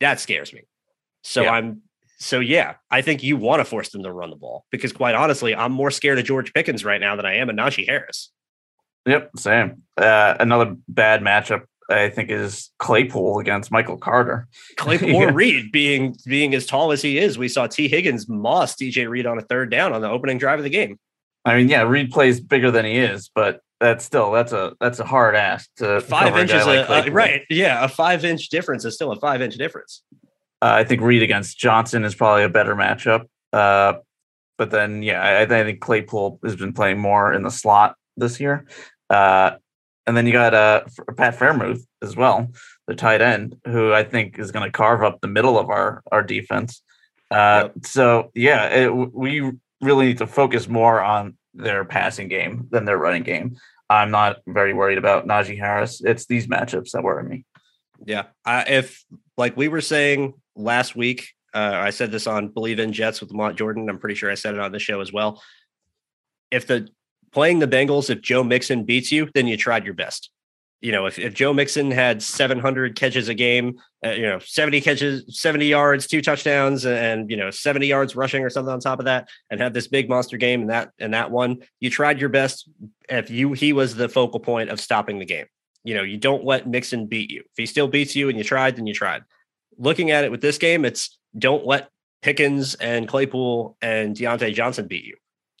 [0.00, 0.62] that scares me.
[1.22, 1.52] So Yeah.
[1.52, 1.82] I'm
[2.18, 5.14] so yeah, I think you want to force them to run the ball because quite
[5.14, 8.32] honestly, I'm more scared of George Pickens right now than I am of Najee Harris.
[9.06, 9.82] Yep, same.
[9.96, 14.46] Uh, another bad matchup, I think, is Claypool against Michael Carter.
[14.76, 15.30] Claypool Yeah.
[15.30, 19.08] or Reed being being as tall as he is, we saw Tee Higgins moss DJ
[19.08, 20.98] Reed on a third down on the opening drive of the game.
[21.44, 24.98] I mean, yeah, Reed plays bigger than he is, but that's still that's a that's
[24.98, 27.42] a hard ask to Five cover a guy inches, like a, uh, right?
[27.48, 30.02] Yeah, a five inch difference is still a five inch difference.
[30.60, 33.26] Uh, I think Reed against Johnson is probably a better matchup.
[33.52, 33.94] Uh,
[34.58, 38.40] but then, yeah, I, I think Claypool has been playing more in the slot this
[38.40, 38.66] year.
[39.08, 39.52] Uh,
[40.08, 40.84] and then you got uh,
[41.18, 42.48] Pat Freiermuth as well,
[42.86, 46.02] the tight end, who I think is going to carve up the middle of our
[46.10, 46.82] our defense.
[47.30, 49.52] Uh, So yeah, it, we
[49.82, 53.56] really need to focus more on their passing game than their running game.
[53.90, 56.00] I'm not very worried about Najee Harris.
[56.02, 57.44] It's these matchups that worry me.
[58.04, 58.24] Yeah.
[58.44, 59.04] I, if
[59.36, 63.30] like we were saying last week, uh, I said this on Believe in Jets with
[63.30, 63.88] Lamont Jordan.
[63.88, 65.42] I'm pretty sure I said it on the show as well.
[66.50, 66.88] If the
[67.32, 70.30] playing the Bengals, if Joe Mixon beats you, then you tried your best.
[70.80, 74.80] You know, if, if Joe Mixon had 700 catches a game, uh, you know, 70
[74.80, 79.00] catches, 70 yards, two touchdowns, and you know, 70 yards rushing or something on top
[79.00, 82.20] of that, and had this big monster game and that and that one, you tried
[82.20, 82.68] your best.
[83.08, 85.46] If you he was the focal point of stopping the game.
[85.82, 87.40] You know, you don't let Mixon beat you.
[87.40, 89.22] If he still beats you and you tried, then you tried.
[89.78, 91.88] Looking at it with this game, it's don't let
[92.22, 95.16] Pickens and Claypool and Diontae Johnson beat you.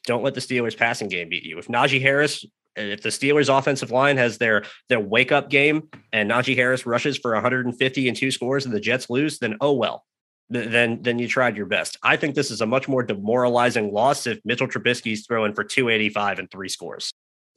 [0.08, 1.58] Don't let the Steelers passing game beat you.
[1.58, 2.42] If Najee Harris,
[2.74, 7.18] if the Steelers offensive line has their their wake up game and Najee Harris rushes
[7.18, 10.06] for 150 and two scores and the Jets lose, then oh well.
[10.48, 11.98] Then then you tried your best.
[12.02, 16.38] I think this is a much more demoralizing loss if Mitchell Trubisky's throwing for 285
[16.38, 17.12] and three scores.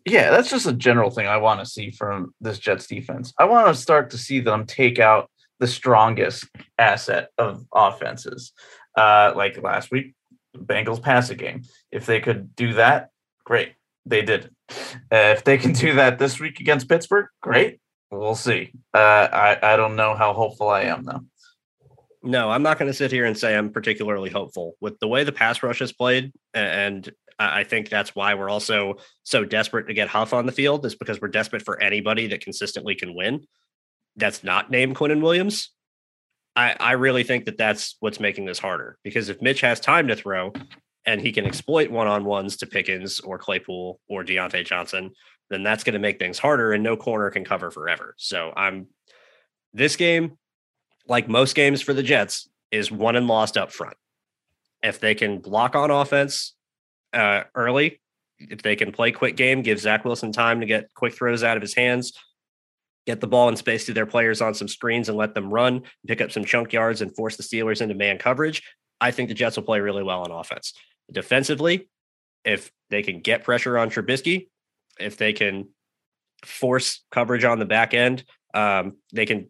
[0.06, 3.32] Yeah, that's just a general thing I want to see from this Jets defense.
[3.40, 5.30] I want to start to see them take out
[5.62, 8.52] the strongest asset of offenses.
[8.98, 10.16] Uh, like last week,
[10.58, 11.62] Bengals passing game.
[11.92, 13.10] If they could do that,
[13.44, 13.74] great.
[14.06, 14.50] They did.
[15.12, 17.80] Uh, if they can do that this week against Pittsburgh, great.
[18.10, 18.72] We'll see.
[18.94, 21.22] Uh, I I don't know how hopeful I am though.
[22.24, 25.24] No, I'm not going to sit here and say I'm particularly hopeful with the way
[25.24, 29.94] the pass rush is played, and I think that's why we're also so desperate to
[29.94, 30.86] get Huff on the field.
[30.86, 33.48] Is because we're desperate for anybody that consistently can win.
[34.18, 35.72] That's not named Quinnen Williams.
[36.56, 40.08] I I really think that that's what's making this harder because if Mitch has time
[40.10, 40.54] to throw
[41.06, 45.12] and he can exploit one on ones to Pickens or Claypool or Diontae Johnson,
[45.50, 48.16] then that's going to make things harder, and no corner can cover forever.
[48.18, 48.88] So I'm
[49.74, 50.38] this game
[51.08, 53.98] like most games for the Jets, is won and lost up front.
[54.82, 56.56] If they can block on offense
[57.14, 58.02] uh, early,
[58.40, 61.58] if they can play quick game, give Zach Wilson time to get quick throws out
[61.58, 62.14] of his hands,
[63.06, 65.84] get the ball in space to their players on some screens and let them run,
[66.08, 68.64] pick up some chunk yards and force the Steelers into man coverage,
[69.00, 70.74] I think the Jets will play really well on offense.
[71.12, 71.90] Defensively,
[72.44, 74.48] if they can get pressure on Trubisky,
[75.00, 75.70] if they can
[76.46, 79.50] force coverage on the back end, um, they can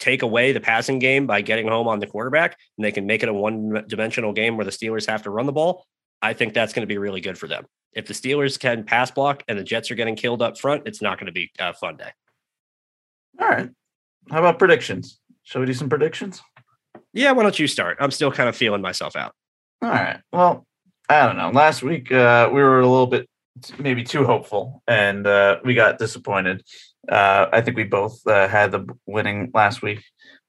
[0.00, 3.22] take away the passing game by getting home on the quarterback and they can make
[3.22, 5.86] it a one dimensional game where the Steelers have to run the ball,
[6.20, 7.66] I think that's going to be really good for them.
[7.92, 11.00] If the Steelers can pass block and the Jets are getting killed up front, it's
[11.00, 12.10] not going to be a fun day.
[13.40, 13.70] All right.
[14.30, 15.20] How about predictions?
[15.44, 16.42] Shall we do some predictions?
[17.12, 17.98] Yeah, why don't you start?
[18.00, 19.34] I'm still kind of feeling myself out.
[19.82, 20.20] All right.
[20.32, 20.66] Well,
[21.08, 21.50] I don't know.
[21.50, 23.28] Last week uh, we were a little bit
[23.78, 26.64] maybe too hopeful, and uh, we got disappointed.
[27.08, 30.02] Uh, I think we both uh, had the winning last week.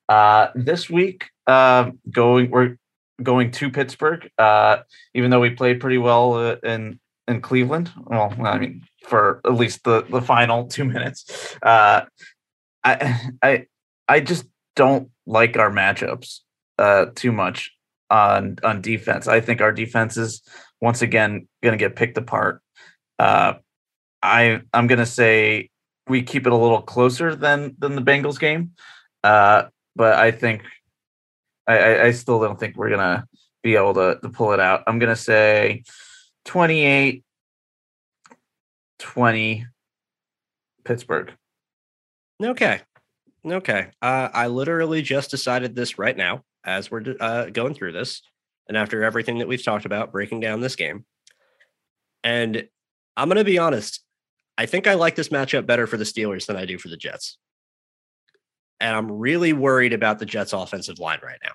[0.07, 2.77] Uh, this week, uh, going we're
[3.21, 4.29] going to Pittsburgh.
[4.37, 4.77] Uh,
[5.13, 7.91] even though we played pretty well in in Cleveland.
[8.05, 11.57] Well, I mean, for at least the the final two minutes.
[11.63, 12.05] I
[13.41, 13.65] I
[14.07, 14.45] I just
[14.75, 16.41] don't like our matchups
[17.15, 17.74] too much
[18.09, 19.27] on on defense.
[19.27, 20.41] I think our defense is
[20.81, 22.61] once again going to get picked apart.
[23.19, 23.55] Uh,
[24.21, 25.69] I I'm going to say
[26.07, 28.71] we keep it a little closer than than the Bengals game,
[29.23, 29.63] uh,
[29.95, 30.63] but I think
[31.67, 33.25] I, I, still don't think we're going to
[33.63, 34.83] be able to to pull it out.
[34.85, 35.83] I'm going to say
[36.45, 37.23] 28
[38.99, 39.65] 20
[40.83, 41.33] Pittsburgh.
[42.43, 42.81] Okay.
[43.45, 43.87] Okay.
[44.01, 48.21] Uh, I literally just decided this right now as we're uh, going through this.
[48.67, 51.05] And after everything that we've talked about, breaking down this game.
[52.23, 52.67] And
[53.15, 54.01] I'm going to be honest.
[54.57, 56.97] I think I like this matchup better for the Steelers than I do for the
[56.97, 57.37] Jets.
[58.79, 61.51] And I'm really worried about the Jets' offensive line right now.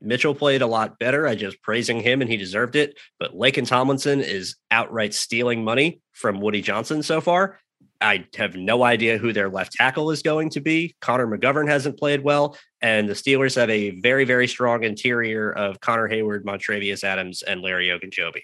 [0.00, 1.26] Mitchell played a lot better.
[1.26, 2.98] I just praising him and he deserved it.
[3.18, 7.58] But Laken Tomlinson is outright stealing money from Woody Johnson so far.
[8.04, 10.94] I have no idea who their left tackle is going to be.
[11.00, 15.80] Connor McGovern hasn't played well, and the Steelers have a very, very strong interior of
[15.80, 18.42] Connor Heyward, Montravius Adams, and Larry Ogunjobi.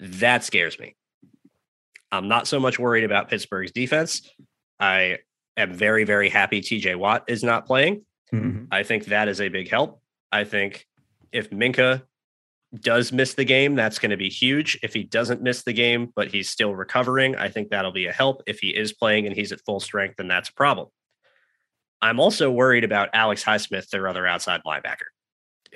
[0.00, 0.96] That scares me.
[2.10, 4.30] I'm not so much worried about Pittsburgh's defense.
[4.80, 5.18] I
[5.58, 8.04] am very, very happy TJ Watt is not playing.
[8.32, 8.64] Mm-hmm.
[8.70, 10.00] I think that is a big help.
[10.32, 10.86] I think
[11.32, 12.02] if Minkah
[12.74, 14.78] does miss the game, that's going to be huge.
[14.82, 18.12] If he doesn't miss the game, but he's still recovering, I think that'll be a
[18.12, 18.42] help.
[18.46, 20.88] If he is playing and he's at full strength, then that's a problem.
[22.02, 25.08] I'm also worried about Alex Highsmith, their other outside linebacker,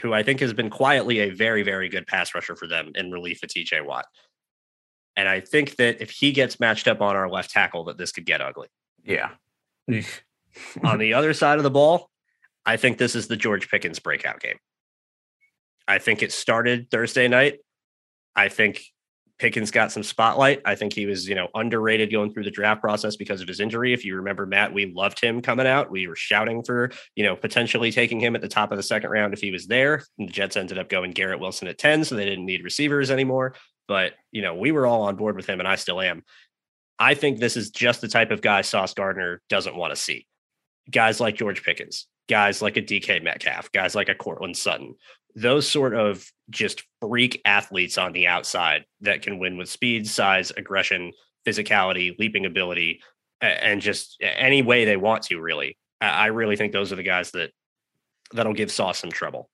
[0.00, 3.10] who I think has been quietly a very, very good pass rusher for them in
[3.10, 4.06] relief of TJ Watt.
[5.16, 8.12] And I think that if he gets matched up on our left tackle, that this
[8.12, 8.68] could get ugly.
[9.04, 9.30] Yeah.
[10.84, 12.10] on the other side of the ball,
[12.66, 14.58] I think this is the George Pickens breakout game.
[15.90, 17.58] I think it started Thursday night.
[18.36, 18.84] I think
[19.40, 20.62] Pickens got some spotlight.
[20.64, 23.58] I think he was, you know, underrated going through the draft process because of his
[23.58, 23.92] injury.
[23.92, 25.90] If you remember, Matt, we loved him coming out.
[25.90, 29.10] We were shouting for, you know, potentially taking him at the top of the second
[29.10, 30.04] round if he was there.
[30.16, 33.10] And the Jets ended up going Garrett Wilson at 10, so they didn't need receivers
[33.10, 33.56] anymore.
[33.88, 36.22] But, you know, we were all on board with him, and I still am.
[37.00, 40.28] I think this is just the type of guy Sauce Gardner doesn't want to see.
[40.88, 44.94] Guys like George Pickens, guys like a DK Metcalf, guys like a Courtland Sutton,
[45.34, 50.52] those sort of just freak athletes on the outside that can win with speed, size,
[50.56, 51.12] aggression,
[51.46, 53.02] physicality, leaping ability,
[53.40, 55.40] and just any way they want to.
[55.40, 57.50] Really, I really think those are the guys that
[58.32, 59.50] that'll give Sauce some trouble.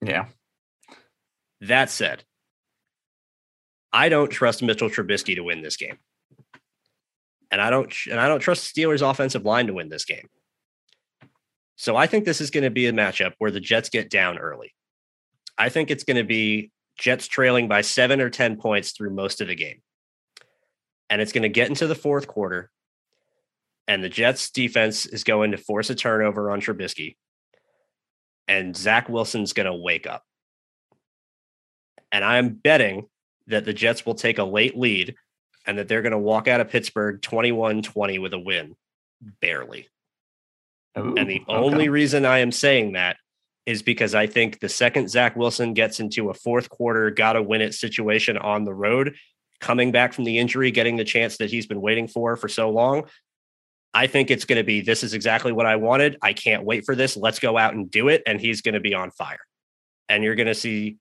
[0.00, 0.26] Yeah.
[1.62, 2.24] That said,
[3.92, 5.98] I don't trust Mitchell Trubisky to win this game,
[7.50, 10.28] and I don't and I don't trust Steelers' offensive line to win this game.
[11.80, 14.36] So I think this is going to be a matchup where the Jets get down
[14.36, 14.74] early.
[15.56, 19.40] I think it's going to be Jets trailing by seven or 10 points through most
[19.40, 19.80] of the game.
[21.08, 22.70] And it's going to get into the fourth quarter.
[23.88, 27.16] And the Jets defense is going to force a turnover on Trubisky.
[28.46, 30.22] And Zach Wilson's going to wake up.
[32.12, 33.06] And I'm betting
[33.46, 35.14] that the Jets will take a late lead
[35.66, 38.76] and that they're going to walk out of Pittsburgh 21 20 with a win,
[39.40, 39.88] barely.
[40.98, 41.52] Ooh, and the okay.
[41.52, 43.16] only reason I am saying that
[43.66, 47.42] is because I think the second Zach Wilson gets into a fourth quarter, got to
[47.42, 49.14] win it situation on the road,
[49.60, 52.70] coming back from the injury, getting the chance that he's been waiting for for so
[52.70, 53.04] long.
[53.92, 56.16] I think it's going to be this is exactly what I wanted.
[56.22, 57.16] I can't wait for this.
[57.16, 58.22] Let's go out and do it.
[58.26, 59.40] And he's going to be on fire.
[60.08, 60.98] And you're going to see,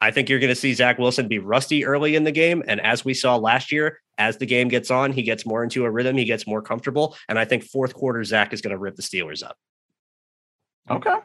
[0.00, 2.62] I think you're going to see Zach Wilson be rusty early in the game.
[2.66, 5.86] And as we saw last year, as the game gets on, he gets more into
[5.86, 7.16] a rhythm, he gets more comfortable.
[7.28, 9.56] And I think fourth quarter, Zach is going to rip the Steelers up.
[10.88, 11.16] Okay.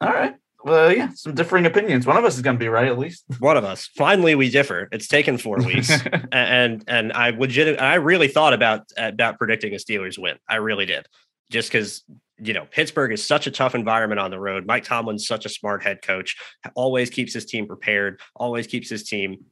[0.00, 0.34] All right.
[0.64, 2.06] Well, yeah, some differing opinions.
[2.06, 3.24] One of us is going to be right, at least.
[3.38, 3.88] One of us.
[3.96, 4.88] Finally, we differ.
[4.90, 5.92] It's taken four weeks,
[6.32, 10.38] and and I legit, I really thought about about predicting a Steelers win.
[10.48, 11.06] I really did,
[11.52, 12.02] just because
[12.38, 14.66] you know Pittsburgh is such a tough environment on the road.
[14.66, 16.36] Mike Tomlin's such a smart head coach.
[16.74, 18.20] Always keeps his team prepared.
[18.34, 19.44] Always keeps his team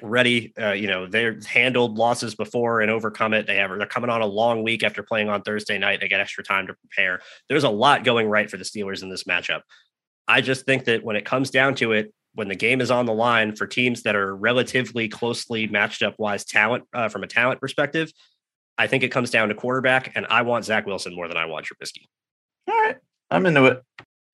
[0.00, 0.52] ready.
[0.58, 3.46] Uh, you know, they've handled losses before and overcome it.
[3.46, 6.00] They have they're coming on a long week after playing on Thursday night.
[6.00, 7.20] They get extra time to prepare.
[7.48, 9.60] There's a lot going right for the Steelers in this matchup.
[10.26, 13.04] I just think that when it comes down to it, when the game is on
[13.04, 17.26] the line for teams that are relatively closely matched up wise talent uh, from a
[17.26, 18.10] talent perspective,
[18.78, 21.44] I think it comes down to quarterback, and I want Zach Wilson more than I
[21.44, 22.06] want Trubisky.
[22.68, 22.96] All right,
[23.30, 23.82] I'm into it.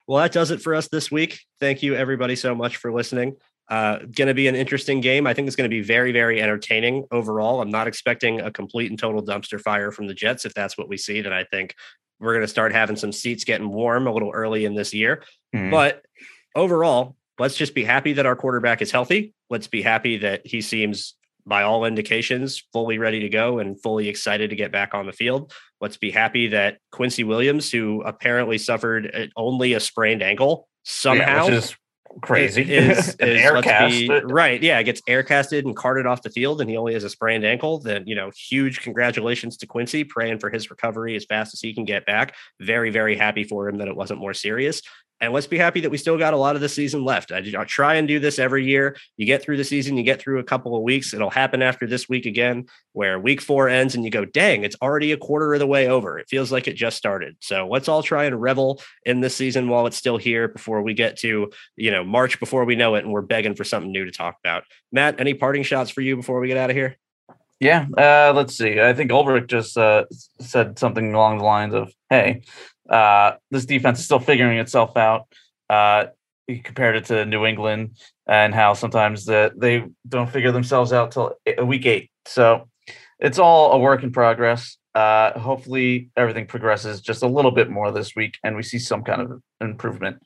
[0.07, 1.41] Well, that does it for us this week.
[1.61, 3.37] Thank you, everybody, so much for listening.
[3.69, 5.27] Uh, going to be an interesting game.
[5.27, 7.61] I think it's going to be very, very entertaining overall.
[7.61, 10.47] I'm not expecting a complete and total dumpster fire from the Jets.
[10.47, 11.75] If that's what we see, then I think
[12.19, 15.23] we're going to start having some seats getting warm a little early in this year.
[15.55, 15.71] Mm.
[15.71, 16.03] But
[16.55, 19.35] overall, let's just be happy that our quarterback is healthy.
[19.51, 21.15] Let's be happy that he seems,
[21.47, 25.13] by all indications, fully ready to go and fully excited to get back on the
[25.13, 25.53] field.
[25.81, 31.49] Let's be happy that Quincy Williams, who apparently suffered uh, only a sprained ankle, somehow.
[31.49, 31.61] Yeah,
[32.21, 32.63] crazy.
[32.63, 34.63] Is, is right.
[34.63, 34.83] Yeah.
[34.83, 37.79] Gets air casted and carted off the field and he only has a sprained ankle.
[37.79, 41.75] Then, you know, huge congratulations to Quincy, praying for his recovery as fast as he
[41.75, 42.35] can get back.
[42.61, 44.83] Very, very happy for him that it wasn't more serious.
[45.21, 47.33] And let's be happy that we still got a lot of the season left.
[47.33, 48.97] I, I try and do this every year.
[49.17, 51.13] You get through the season, you get through a couple of weeks.
[51.13, 54.77] It'll happen after this week again, where week four ends and you go, dang, it's
[54.81, 56.19] already a quarter of the way over.
[56.19, 57.37] It feels like it just started.
[57.41, 60.95] So let's all try and revel in this season while it's still here before we
[60.95, 64.05] get to, you know, March before we know it and we're begging for something new
[64.05, 64.65] to talk about.
[64.93, 66.97] Matt, any parting shots for you before we get out of here?
[67.61, 68.81] Yeah, uh, let's see.
[68.81, 70.05] I think Ulbrich just uh,
[70.41, 72.43] said something along the lines of, "Hey,
[72.89, 75.27] uh, this defense is still figuring itself out.
[75.69, 76.07] Uh,
[76.47, 77.97] he compared it to New England
[78.27, 81.35] and how sometimes the, they don't figure themselves out till
[81.65, 82.11] week eight.
[82.25, 82.69] So
[83.19, 84.79] it's all a work in progress.
[84.95, 89.05] Uh, hopefully, everything progresses just a little bit more this week, and we see some
[89.05, 90.21] kind of improvement.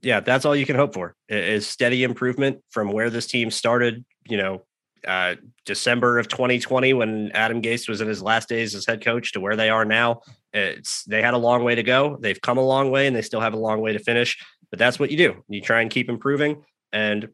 [0.00, 4.04] Yeah, that's all you can hope for is steady improvement from where this team started.
[4.28, 4.62] You know,
[5.06, 9.32] uh, December of 2020 when Adam Gase was in his last days as head coach
[9.32, 10.22] to where they are now.
[10.52, 12.16] It's they had a long way to go.
[12.20, 14.38] They've come a long way and they still have a long way to finish.
[14.70, 15.44] But that's what you do.
[15.48, 17.28] You try and keep improving and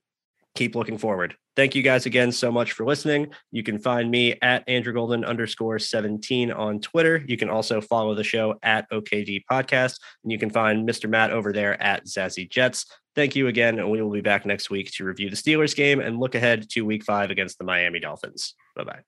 [0.55, 1.37] keep looking forward.
[1.57, 3.29] Thank you guys again so much for listening.
[3.53, 7.25] You can find me at Andrew Golden underscore 17 on Twitter.
[7.29, 10.01] You can also follow the show at OKD Podcast.
[10.25, 11.09] And you can find Mr.
[11.09, 12.87] Matt over there at Zazzy Jets.
[13.15, 13.79] Thank you again.
[13.79, 16.69] And we will be back next week to review the Steelers game and look ahead
[16.71, 18.55] to week five against the Miami Dolphins.
[18.75, 19.03] Bye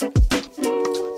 [0.00, 1.09] bye.